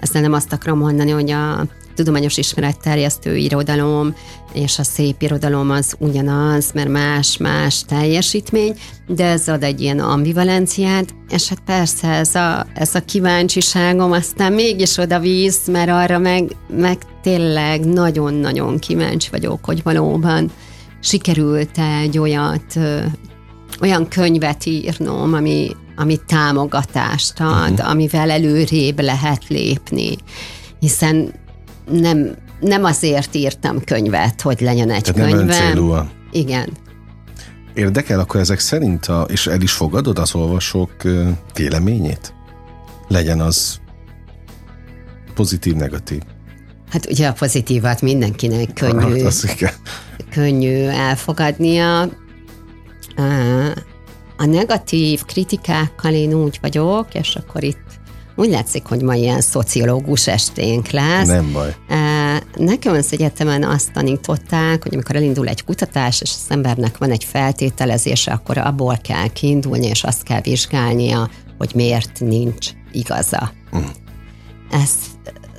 Ezt 0.00 0.12
nem 0.12 0.32
azt 0.32 0.52
akarom 0.52 0.78
mondani, 0.78 1.10
hogy 1.10 1.30
a 1.30 1.66
tudományos 1.98 2.36
ismeretterjesztő 2.36 3.36
irodalom 3.36 4.14
és 4.52 4.78
a 4.78 4.82
szép 4.82 5.22
irodalom 5.22 5.70
az 5.70 5.94
ugyanaz, 5.98 6.70
mert 6.72 6.88
más-más 6.88 7.82
teljesítmény, 7.86 8.74
de 9.06 9.24
ez 9.24 9.48
ad 9.48 9.62
egy 9.62 9.80
ilyen 9.80 9.98
ambivalenciát, 9.98 11.14
és 11.28 11.48
hát 11.48 11.58
persze 11.66 12.08
ez 12.08 12.34
a, 12.34 12.66
ez 12.74 12.94
a 12.94 13.00
kíváncsiságom 13.00 14.12
aztán 14.12 14.52
mégis 14.52 14.96
oda 14.96 15.18
víz, 15.18 15.58
mert 15.66 15.90
arra 15.90 16.18
meg, 16.18 16.56
meg 16.68 16.98
tényleg 17.22 17.84
nagyon-nagyon 17.84 18.78
kíváncsi 18.78 19.28
vagyok, 19.30 19.64
hogy 19.64 19.82
valóban 19.82 20.50
sikerült 21.00 21.78
egy 22.02 22.18
olyat, 22.18 22.78
olyan 23.80 24.08
könyvet 24.08 24.66
írnom, 24.66 25.34
ami, 25.34 25.76
ami 25.96 26.18
támogatást 26.26 27.40
ad, 27.40 27.70
uh-huh. 27.70 27.90
amivel 27.90 28.30
előrébb 28.30 29.00
lehet 29.00 29.48
lépni. 29.48 30.16
Hiszen 30.80 31.32
nem, 31.90 32.36
nem 32.60 32.84
azért 32.84 33.34
írtam 33.34 33.84
könyvet, 33.84 34.40
hogy 34.40 34.60
legyen 34.60 34.90
egy 34.90 35.02
Tehát 35.02 35.30
könyvem. 35.30 35.46
Nem 35.46 36.10
Igen. 36.30 36.68
Érdekel 37.74 38.20
akkor 38.20 38.40
ezek 38.40 38.58
szerint, 38.58 39.06
a, 39.06 39.26
és 39.28 39.46
el 39.46 39.60
is 39.60 39.72
fogadod 39.72 40.18
az 40.18 40.34
olvasók 40.34 40.92
véleményét? 41.54 42.34
Legyen 43.08 43.40
az 43.40 43.80
pozitív, 45.34 45.74
negatív. 45.74 46.20
Hát 46.90 47.06
ugye 47.10 47.28
a 47.28 47.32
pozitívat 47.32 48.02
mindenkinek 48.02 48.72
könnyű, 48.72 49.22
hát, 49.22 49.56
könnyű 50.30 50.84
elfogadnia. 50.84 52.00
A 54.36 54.44
negatív 54.46 55.24
kritikákkal 55.24 56.12
én 56.12 56.34
úgy 56.34 56.58
vagyok, 56.62 57.14
és 57.14 57.36
akkor 57.36 57.62
itt 57.62 57.97
úgy 58.38 58.50
látszik, 58.50 58.86
hogy 58.86 59.02
ma 59.02 59.14
ilyen 59.14 59.40
szociológus 59.40 60.26
esténk 60.26 60.90
lesz. 60.90 61.26
Nem 61.26 61.52
baj. 61.52 61.74
Nekem 62.56 62.94
az 62.94 63.12
egyetemen 63.12 63.62
azt 63.62 63.92
tanították, 63.92 64.82
hogy 64.82 64.94
amikor 64.94 65.16
elindul 65.16 65.48
egy 65.48 65.64
kutatás, 65.64 66.20
és 66.20 66.30
az 66.34 66.46
embernek 66.48 66.98
van 66.98 67.10
egy 67.10 67.24
feltételezése, 67.24 68.32
akkor 68.32 68.58
abból 68.58 68.98
kell 69.02 69.28
kiindulni, 69.28 69.86
és 69.86 70.04
azt 70.04 70.22
kell 70.22 70.40
vizsgálnia, 70.40 71.30
hogy 71.58 71.70
miért 71.74 72.20
nincs 72.20 72.70
igaza. 72.92 73.52
Mm. 73.76 73.80
Ez 74.70 74.90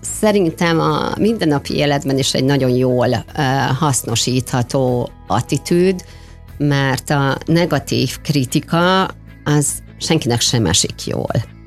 szerintem 0.02 0.80
a 0.80 1.14
mindennapi 1.18 1.76
életben 1.76 2.18
is 2.18 2.34
egy 2.34 2.44
nagyon 2.44 2.70
jól 2.70 3.26
hasznosítható 3.80 5.10
attitűd, 5.28 6.06
mert 6.58 7.10
a 7.10 7.38
negatív 7.46 8.18
kritika 8.22 9.08
az 9.44 9.68
senkinek 9.98 10.42
sem 10.42 10.66
esik 10.66 11.06
jól. 11.06 11.58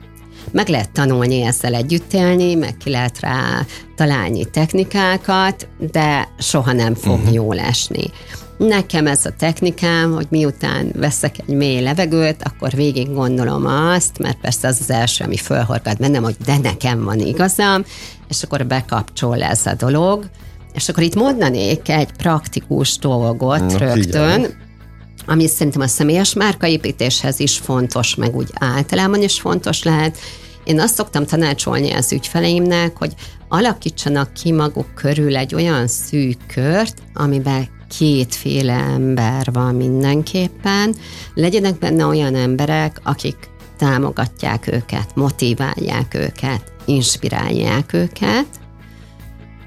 Meg 0.53 0.69
lehet 0.69 0.91
tanulni 0.91 1.43
ezzel 1.43 1.75
együtt 1.75 2.13
élni, 2.13 2.55
meg 2.55 2.77
ki 2.77 2.91
lehet 2.91 3.21
rá 3.21 3.67
találni 3.97 4.45
technikákat, 4.45 5.69
de 5.93 6.29
soha 6.39 6.73
nem 6.73 6.95
fog 6.95 7.19
uh-huh. 7.19 7.33
jól 7.33 7.59
esni. 7.59 8.11
Nekem 8.59 9.07
ez 9.07 9.27
a 9.27 9.33
technikám, 9.39 10.13
hogy 10.13 10.27
miután 10.31 10.93
veszek 10.95 11.35
egy 11.47 11.55
mély 11.55 11.81
levegőt, 11.81 12.43
akkor 12.43 12.71
végig 12.71 13.13
gondolom 13.13 13.67
azt, 13.67 14.19
mert 14.19 14.41
persze 14.41 14.69
az 14.69 14.79
az 14.81 14.91
első, 14.91 15.25
ami 15.25 15.37
fölhorgat 15.37 15.99
bennem, 15.99 16.23
hogy 16.23 16.37
de 16.45 16.59
nekem 16.59 17.05
van 17.05 17.19
igazam, 17.19 17.85
és 18.29 18.43
akkor 18.43 18.67
bekapcsol 18.67 19.43
ez 19.43 19.67
a 19.67 19.75
dolog, 19.75 20.31
és 20.75 20.89
akkor 20.89 21.03
itt 21.03 21.15
mondanék 21.15 21.89
egy 21.89 22.13
praktikus 22.13 22.99
dolgot 22.99 23.61
Na, 23.61 23.79
rögtön, 23.79 24.33
figyelj 24.33 24.55
ami 25.27 25.47
szerintem 25.47 25.81
a 25.81 25.87
személyes 25.87 26.35
márkaépítéshez 26.35 27.41
is 27.41 27.59
fontos, 27.59 28.15
meg 28.15 28.37
úgy 28.37 28.49
általában 28.55 29.23
is 29.23 29.41
fontos 29.41 29.83
lehet. 29.83 30.19
Én 30.65 30.81
azt 30.81 30.95
szoktam 30.95 31.27
tanácsolni 31.27 31.93
az 31.93 32.13
ügyfeleimnek, 32.13 32.97
hogy 32.97 33.15
alakítsanak 33.49 34.33
ki 34.33 34.53
maguk 34.53 34.95
körül 34.95 35.37
egy 35.37 35.55
olyan 35.55 35.87
szűk 35.87 36.47
kört, 36.47 37.03
amiben 37.15 37.69
kétféle 37.99 38.73
ember 38.73 39.49
van 39.53 39.75
mindenképpen. 39.75 40.95
Legyenek 41.35 41.79
benne 41.79 42.07
olyan 42.07 42.35
emberek, 42.35 43.01
akik 43.03 43.37
támogatják 43.79 44.67
őket, 44.67 45.15
motiválják 45.15 46.15
őket, 46.15 46.73
inspirálják 46.85 47.93
őket, 47.93 48.47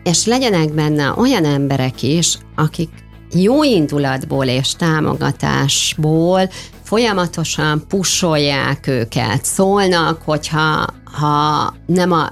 és 0.03 0.25
legyenek 0.25 0.73
benne 0.73 1.13
olyan 1.17 1.45
emberek 1.45 2.03
is, 2.03 2.37
akik 2.55 2.89
jó 3.33 3.63
indulatból 3.63 4.45
és 4.45 4.75
támogatásból 4.75 6.49
folyamatosan 6.85 7.83
pusolják 7.87 8.87
őket, 8.87 9.45
szólnak, 9.45 10.21
hogyha 10.25 10.85
ha 11.03 11.73
nem 11.85 12.11
a 12.11 12.29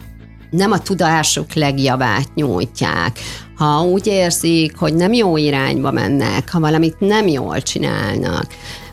nem 0.50 0.72
a 0.72 0.80
tudásuk 0.80 1.54
legjavát 1.54 2.34
nyújtják, 2.36 3.20
ha 3.56 3.82
úgy 3.82 4.08
érzik, 4.08 4.78
hogy 4.78 4.94
nem 4.94 5.14
jó 5.14 5.38
irányba 5.38 5.92
mennek, 5.92 6.52
ha 6.52 6.60
valamit 6.60 7.00
nem 7.00 7.28
jól 7.28 7.62
csinálnak. 7.62 8.46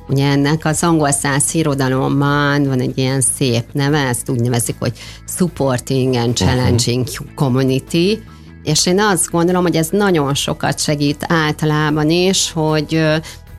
Ugye 0.08 0.26
ennek 0.26 0.64
az 0.64 0.82
angol 0.82 1.10
száz 1.10 1.54
irodalomban 1.54 2.64
van 2.66 2.80
egy 2.80 2.98
ilyen 2.98 3.20
szép 3.20 3.64
neve, 3.72 3.98
ezt 3.98 4.28
úgy 4.28 4.40
nevezik, 4.40 4.76
hogy 4.78 4.92
Supporting 5.36 6.14
and 6.14 6.34
Challenging 6.36 7.06
uh-huh. 7.06 7.26
Community, 7.34 8.18
és 8.62 8.86
én 8.86 9.00
azt 9.00 9.30
gondolom, 9.30 9.62
hogy 9.62 9.76
ez 9.76 9.88
nagyon 9.90 10.34
sokat 10.34 10.80
segít 10.80 11.24
általában 11.28 12.10
is, 12.10 12.52
hogy 12.52 13.02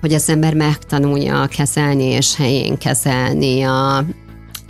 hogy 0.01 0.13
az 0.13 0.29
ember 0.29 0.53
megtanulja 0.53 1.47
kezelni 1.47 2.03
és 2.03 2.35
helyén 2.35 2.77
kezelni 2.77 3.61
a 3.61 4.05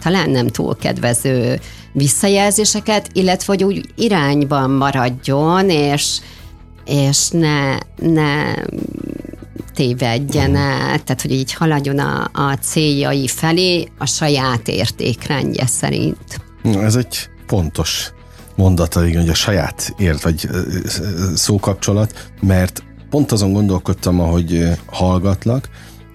talán 0.01 0.29
nem 0.29 0.47
túl 0.47 0.75
kedvező 0.75 1.59
visszajelzéseket, 1.93 3.09
illetve 3.13 3.53
hogy 3.53 3.63
úgy 3.63 3.89
irányban 3.95 4.69
maradjon, 4.71 5.69
és, 5.69 6.17
és 6.85 7.29
ne, 7.29 7.77
ne 7.95 8.53
tévedjen 9.73 10.55
el, 10.55 11.03
tehát 11.03 11.21
hogy 11.21 11.31
így 11.31 11.53
haladjon 11.53 11.99
a, 11.99 12.29
a 12.33 12.53
céljai 12.53 13.27
felé 13.27 13.87
a 13.97 14.05
saját 14.05 14.67
értékrendje 14.67 15.65
szerint. 15.65 16.41
Ez 16.63 16.95
egy 16.95 17.29
pontos 17.47 18.11
mondata, 18.55 19.07
igen, 19.07 19.21
hogy 19.21 19.29
a 19.29 19.33
saját 19.33 19.93
ért, 19.97 20.21
vagy 20.21 20.49
szókapcsolat, 21.35 22.31
mert 22.41 22.83
pont 23.12 23.32
azon 23.32 23.54
gondolkodtam, 23.54 24.19
ahogy 24.19 24.69
hallgatlak, 24.86 25.69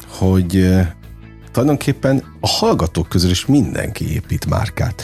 hogy 0.09 0.69
tulajdonképpen 1.53 2.23
a 2.41 2.49
hallgatók 2.49 3.09
közül 3.09 3.31
is 3.31 3.47
mindenki 3.47 4.13
épít 4.13 4.47
márkát. 4.47 5.03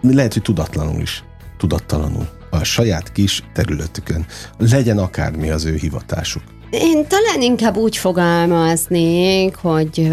Lehet, 0.00 0.32
hogy 0.32 0.42
tudatlanul 0.42 1.00
is, 1.00 1.24
tudattalanul 1.56 2.28
a 2.50 2.64
saját 2.64 3.12
kis 3.12 3.42
területükön. 3.52 4.26
Legyen 4.58 4.98
akármi 4.98 5.50
az 5.50 5.64
ő 5.64 5.74
hivatásuk. 5.74 6.42
Én 6.70 7.06
talán 7.08 7.40
inkább 7.40 7.76
úgy 7.76 7.96
fogalmaznék, 7.96 9.54
hogy 9.54 10.10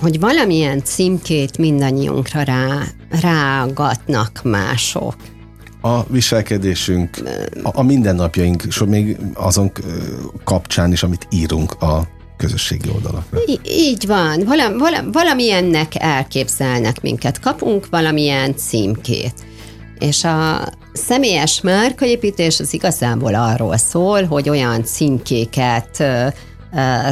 hogy 0.00 0.20
valamilyen 0.20 0.84
címkét 0.84 1.58
mindannyiunkra 1.58 2.42
rá, 2.42 2.82
rágatnak 3.20 4.40
mások. 4.42 5.14
A 5.80 6.02
viselkedésünk, 6.02 7.18
a, 7.62 7.70
a 7.72 7.82
mindennapjaink, 7.82 8.62
és 8.62 8.82
még 8.86 9.16
azon 9.34 9.72
kapcsán 10.44 10.92
is, 10.92 11.02
amit 11.02 11.26
írunk 11.30 11.72
a 11.72 12.08
közösségi 12.36 12.88
oldalakra. 12.94 13.38
Í- 13.46 13.68
így 13.68 14.06
van. 14.06 14.44
Valam, 14.44 14.78
valam, 14.78 15.12
valamilyennek 15.12 15.92
elképzelnek 15.94 17.00
minket. 17.00 17.40
Kapunk 17.40 17.86
valamilyen 17.90 18.56
címkét. 18.56 19.34
És 19.98 20.24
a 20.24 20.68
személyes 20.92 21.60
márkaépítés 21.60 22.60
az 22.60 22.74
igazából 22.74 23.34
arról 23.34 23.76
szól, 23.76 24.24
hogy 24.24 24.48
olyan 24.48 24.84
címkéket 24.84 26.04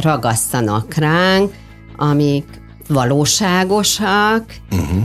ragasszanak 0.01 0.93
ránk, 0.93 1.53
amik 1.97 2.45
valóságosak, 2.87 4.55
uh-huh. 4.71 5.01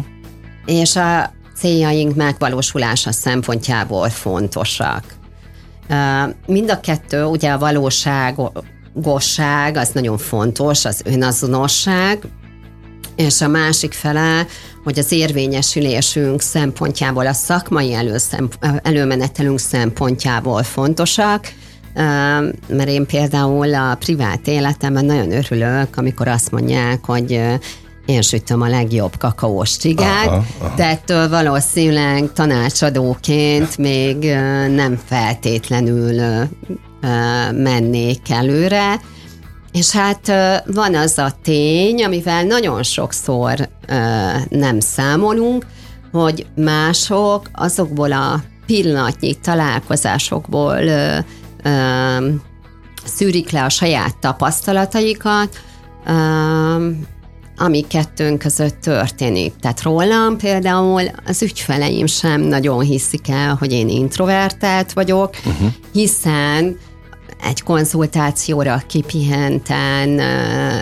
és 0.66 0.96
a 0.96 1.32
céljaink 1.56 2.14
megvalósulása 2.14 3.12
szempontjából 3.12 4.08
fontosak. 4.08 5.04
Mind 6.46 6.70
a 6.70 6.80
kettő, 6.80 7.24
ugye 7.24 7.50
a 7.50 7.58
valóságosság, 7.58 9.76
az 9.76 9.90
nagyon 9.92 10.18
fontos, 10.18 10.84
az 10.84 11.00
önazonosság, 11.04 12.26
és 13.16 13.40
a 13.40 13.48
másik 13.48 13.92
fele, 13.92 14.46
hogy 14.84 14.98
az 14.98 15.12
érvényesülésünk 15.12 16.40
szempontjából, 16.40 17.26
a 17.26 17.32
szakmai 17.32 17.96
előmenetelünk 18.82 19.58
szempontjából 19.58 20.62
fontosak, 20.62 21.52
mert 22.68 22.88
én 22.88 23.06
például 23.06 23.74
a 23.74 23.94
privát 23.94 24.46
életemben 24.46 25.04
nagyon 25.04 25.32
örülök, 25.32 25.96
amikor 25.96 26.28
azt 26.28 26.50
mondják, 26.50 27.04
hogy 27.04 27.40
én 28.06 28.22
sütöm 28.22 28.60
a 28.60 28.68
legjobb 28.68 29.16
kakaós 29.18 29.76
csigát, 29.76 30.26
aha, 30.26 30.44
aha. 30.60 30.74
de 30.76 30.84
ettől 30.84 31.28
valószínűleg 31.28 32.32
tanácsadóként 32.32 33.78
még 33.78 34.24
nem 34.74 35.00
feltétlenül 35.04 36.22
mennék 37.52 38.30
előre, 38.30 39.00
és 39.72 39.90
hát 39.90 40.32
van 40.66 40.94
az 40.94 41.18
a 41.18 41.32
tény, 41.42 42.04
amivel 42.04 42.42
nagyon 42.42 42.82
sokszor 42.82 43.68
nem 44.48 44.80
számolunk, 44.80 45.66
hogy 46.12 46.46
mások 46.56 47.50
azokból 47.52 48.12
a 48.12 48.42
pillanatnyi 48.66 49.34
találkozásokból 49.34 50.78
szűrik 53.04 53.50
le 53.50 53.64
a 53.64 53.68
saját 53.68 54.16
tapasztalataikat, 54.16 55.58
ami 57.56 57.80
kettőnk 57.80 58.38
között 58.38 58.80
történik. 58.80 59.52
Tehát 59.60 59.82
rólam 59.82 60.36
például 60.36 61.02
az 61.26 61.42
ügyfeleim 61.42 62.06
sem 62.06 62.40
nagyon 62.40 62.80
hiszik 62.80 63.28
el, 63.28 63.54
hogy 63.54 63.72
én 63.72 63.88
introvertált 63.88 64.92
vagyok, 64.92 65.30
uh-huh. 65.46 65.68
hiszen 65.92 66.76
egy 67.42 67.62
konzultációra 67.62 68.82
kipihenten, 68.86 70.20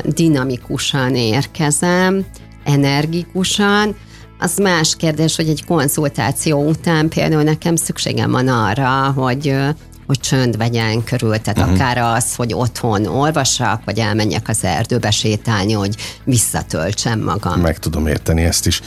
dinamikusan 0.05 1.15
érkezem, 1.15 2.27
energikusan, 2.65 3.97
az 4.39 4.57
más 4.57 4.97
kérdés, 4.97 5.37
hogy 5.37 5.49
egy 5.49 5.65
konzultáció 5.65 6.69
után 6.69 7.09
például 7.09 7.43
nekem 7.43 7.77
szükségem 7.77 8.31
van 8.31 8.49
arra, 8.49 9.13
hogy 9.17 9.57
hogy 10.07 10.21
csönd 10.21 10.57
vegyen 10.57 11.05
körül, 11.05 11.39
tehát 11.39 11.59
uh-huh. 11.59 11.75
akár 11.75 11.99
az, 11.99 12.35
hogy 12.35 12.55
otthon 12.55 13.07
olvassak, 13.07 13.85
vagy 13.85 13.99
elmenjek 13.99 14.49
az 14.49 14.65
erdőbe 14.65 15.11
sétálni, 15.11 15.73
hogy 15.73 15.97
visszatöltsem 16.25 17.21
magam. 17.21 17.61
Meg 17.61 17.79
tudom 17.79 18.07
érteni 18.07 18.43
ezt 18.43 18.67
is. 18.67 18.81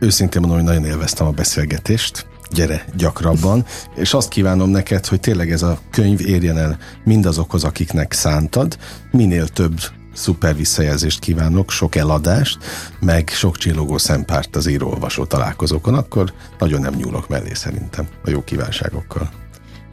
Őszintén 0.00 0.40
mondom, 0.40 0.58
hogy 0.58 0.68
nagyon 0.68 0.84
élveztem 0.90 1.26
a 1.26 1.30
beszélgetést 1.30 2.26
gyere 2.50 2.84
gyakrabban, 2.96 3.64
és 3.94 4.14
azt 4.14 4.28
kívánom 4.28 4.70
neked, 4.70 5.06
hogy 5.06 5.20
tényleg 5.20 5.50
ez 5.50 5.62
a 5.62 5.78
könyv 5.90 6.20
érjen 6.20 6.58
el 6.58 6.78
mindazokhoz, 7.04 7.64
akiknek 7.64 8.12
szántad, 8.12 8.78
minél 9.10 9.48
több 9.48 9.80
szuper 10.14 10.56
visszajelzést 10.56 11.18
kívánok, 11.18 11.70
sok 11.70 11.94
eladást, 11.94 12.58
meg 13.00 13.28
sok 13.28 13.56
csillogó 13.56 13.98
szempárt 13.98 14.56
az 14.56 14.66
író-olvasó 14.66 15.24
találkozókon, 15.24 15.94
akkor 15.94 16.32
nagyon 16.58 16.80
nem 16.80 16.94
nyúlok 16.94 17.28
mellé 17.28 17.52
szerintem 17.54 18.08
a 18.24 18.30
jó 18.30 18.44
kívánságokkal. 18.44 19.43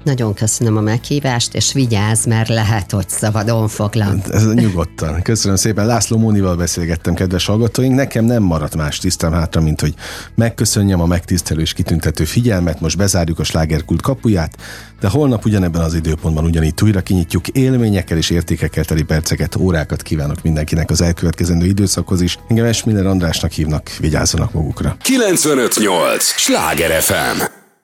Nagyon 0.04 0.34
köszönöm 0.34 0.78
a 0.78 0.82
meghívást, 0.82 1.54
és 1.54 1.74
vigyázz, 1.74 2.26
mert 2.26 2.50
lehet, 2.50 2.92
hogy 2.92 3.10
szabadon 3.10 3.68
foglak. 3.68 4.18
Ez 4.30 4.54
nyugodtan. 4.54 5.22
Köszönöm 5.22 5.56
szépen. 5.56 5.86
László 5.86 6.18
Mónival 6.18 6.56
beszélgettem, 6.56 7.14
kedves 7.14 7.46
hallgatóink. 7.46 7.96
Nekem 7.96 8.26
nem 8.26 8.44
maradt 8.44 8.76
más 8.76 8.98
tisztem 8.98 9.32
hátra, 9.32 9.62
mint 9.62 9.82
hogy 9.82 9.94
megköszönjem 10.36 11.02
a 11.02 11.06
megtisztelő 11.06 11.62
és 11.62 11.74
kitüntető 11.74 12.24
figyelmet. 12.24 12.80
Most 12.80 12.98
bezárjuk 12.98 13.40
a 13.40 13.44
slágerkult 13.44 14.02
kapuját, 14.02 14.58
de 15.00 15.08
holnap 15.08 15.46
ugyanebben 15.46 15.82
az 15.82 15.94
időpontban 15.94 16.46
ugyanígy 16.46 16.74
újra 16.84 17.02
kinyitjuk 17.02 17.48
élményekkel 17.48 18.18
és 18.18 18.30
értékekkel 18.30 18.86
teli 18.86 19.04
perceket, 19.04 19.56
órákat 19.56 20.02
kívánok 20.02 20.42
mindenkinek 20.42 20.90
az 20.90 21.02
elkövetkezendő 21.02 21.66
időszakhoz 21.66 22.22
is. 22.22 22.38
Engem 22.48 22.66
Esmiller 22.66 23.06
Andrásnak 23.06 23.52
hívnak, 23.52 23.90
vigyázzanak 24.00 24.54
magukra. 24.54 24.96
958! 25.02 26.24
Sláger 26.24 27.02
FM! 27.02 27.61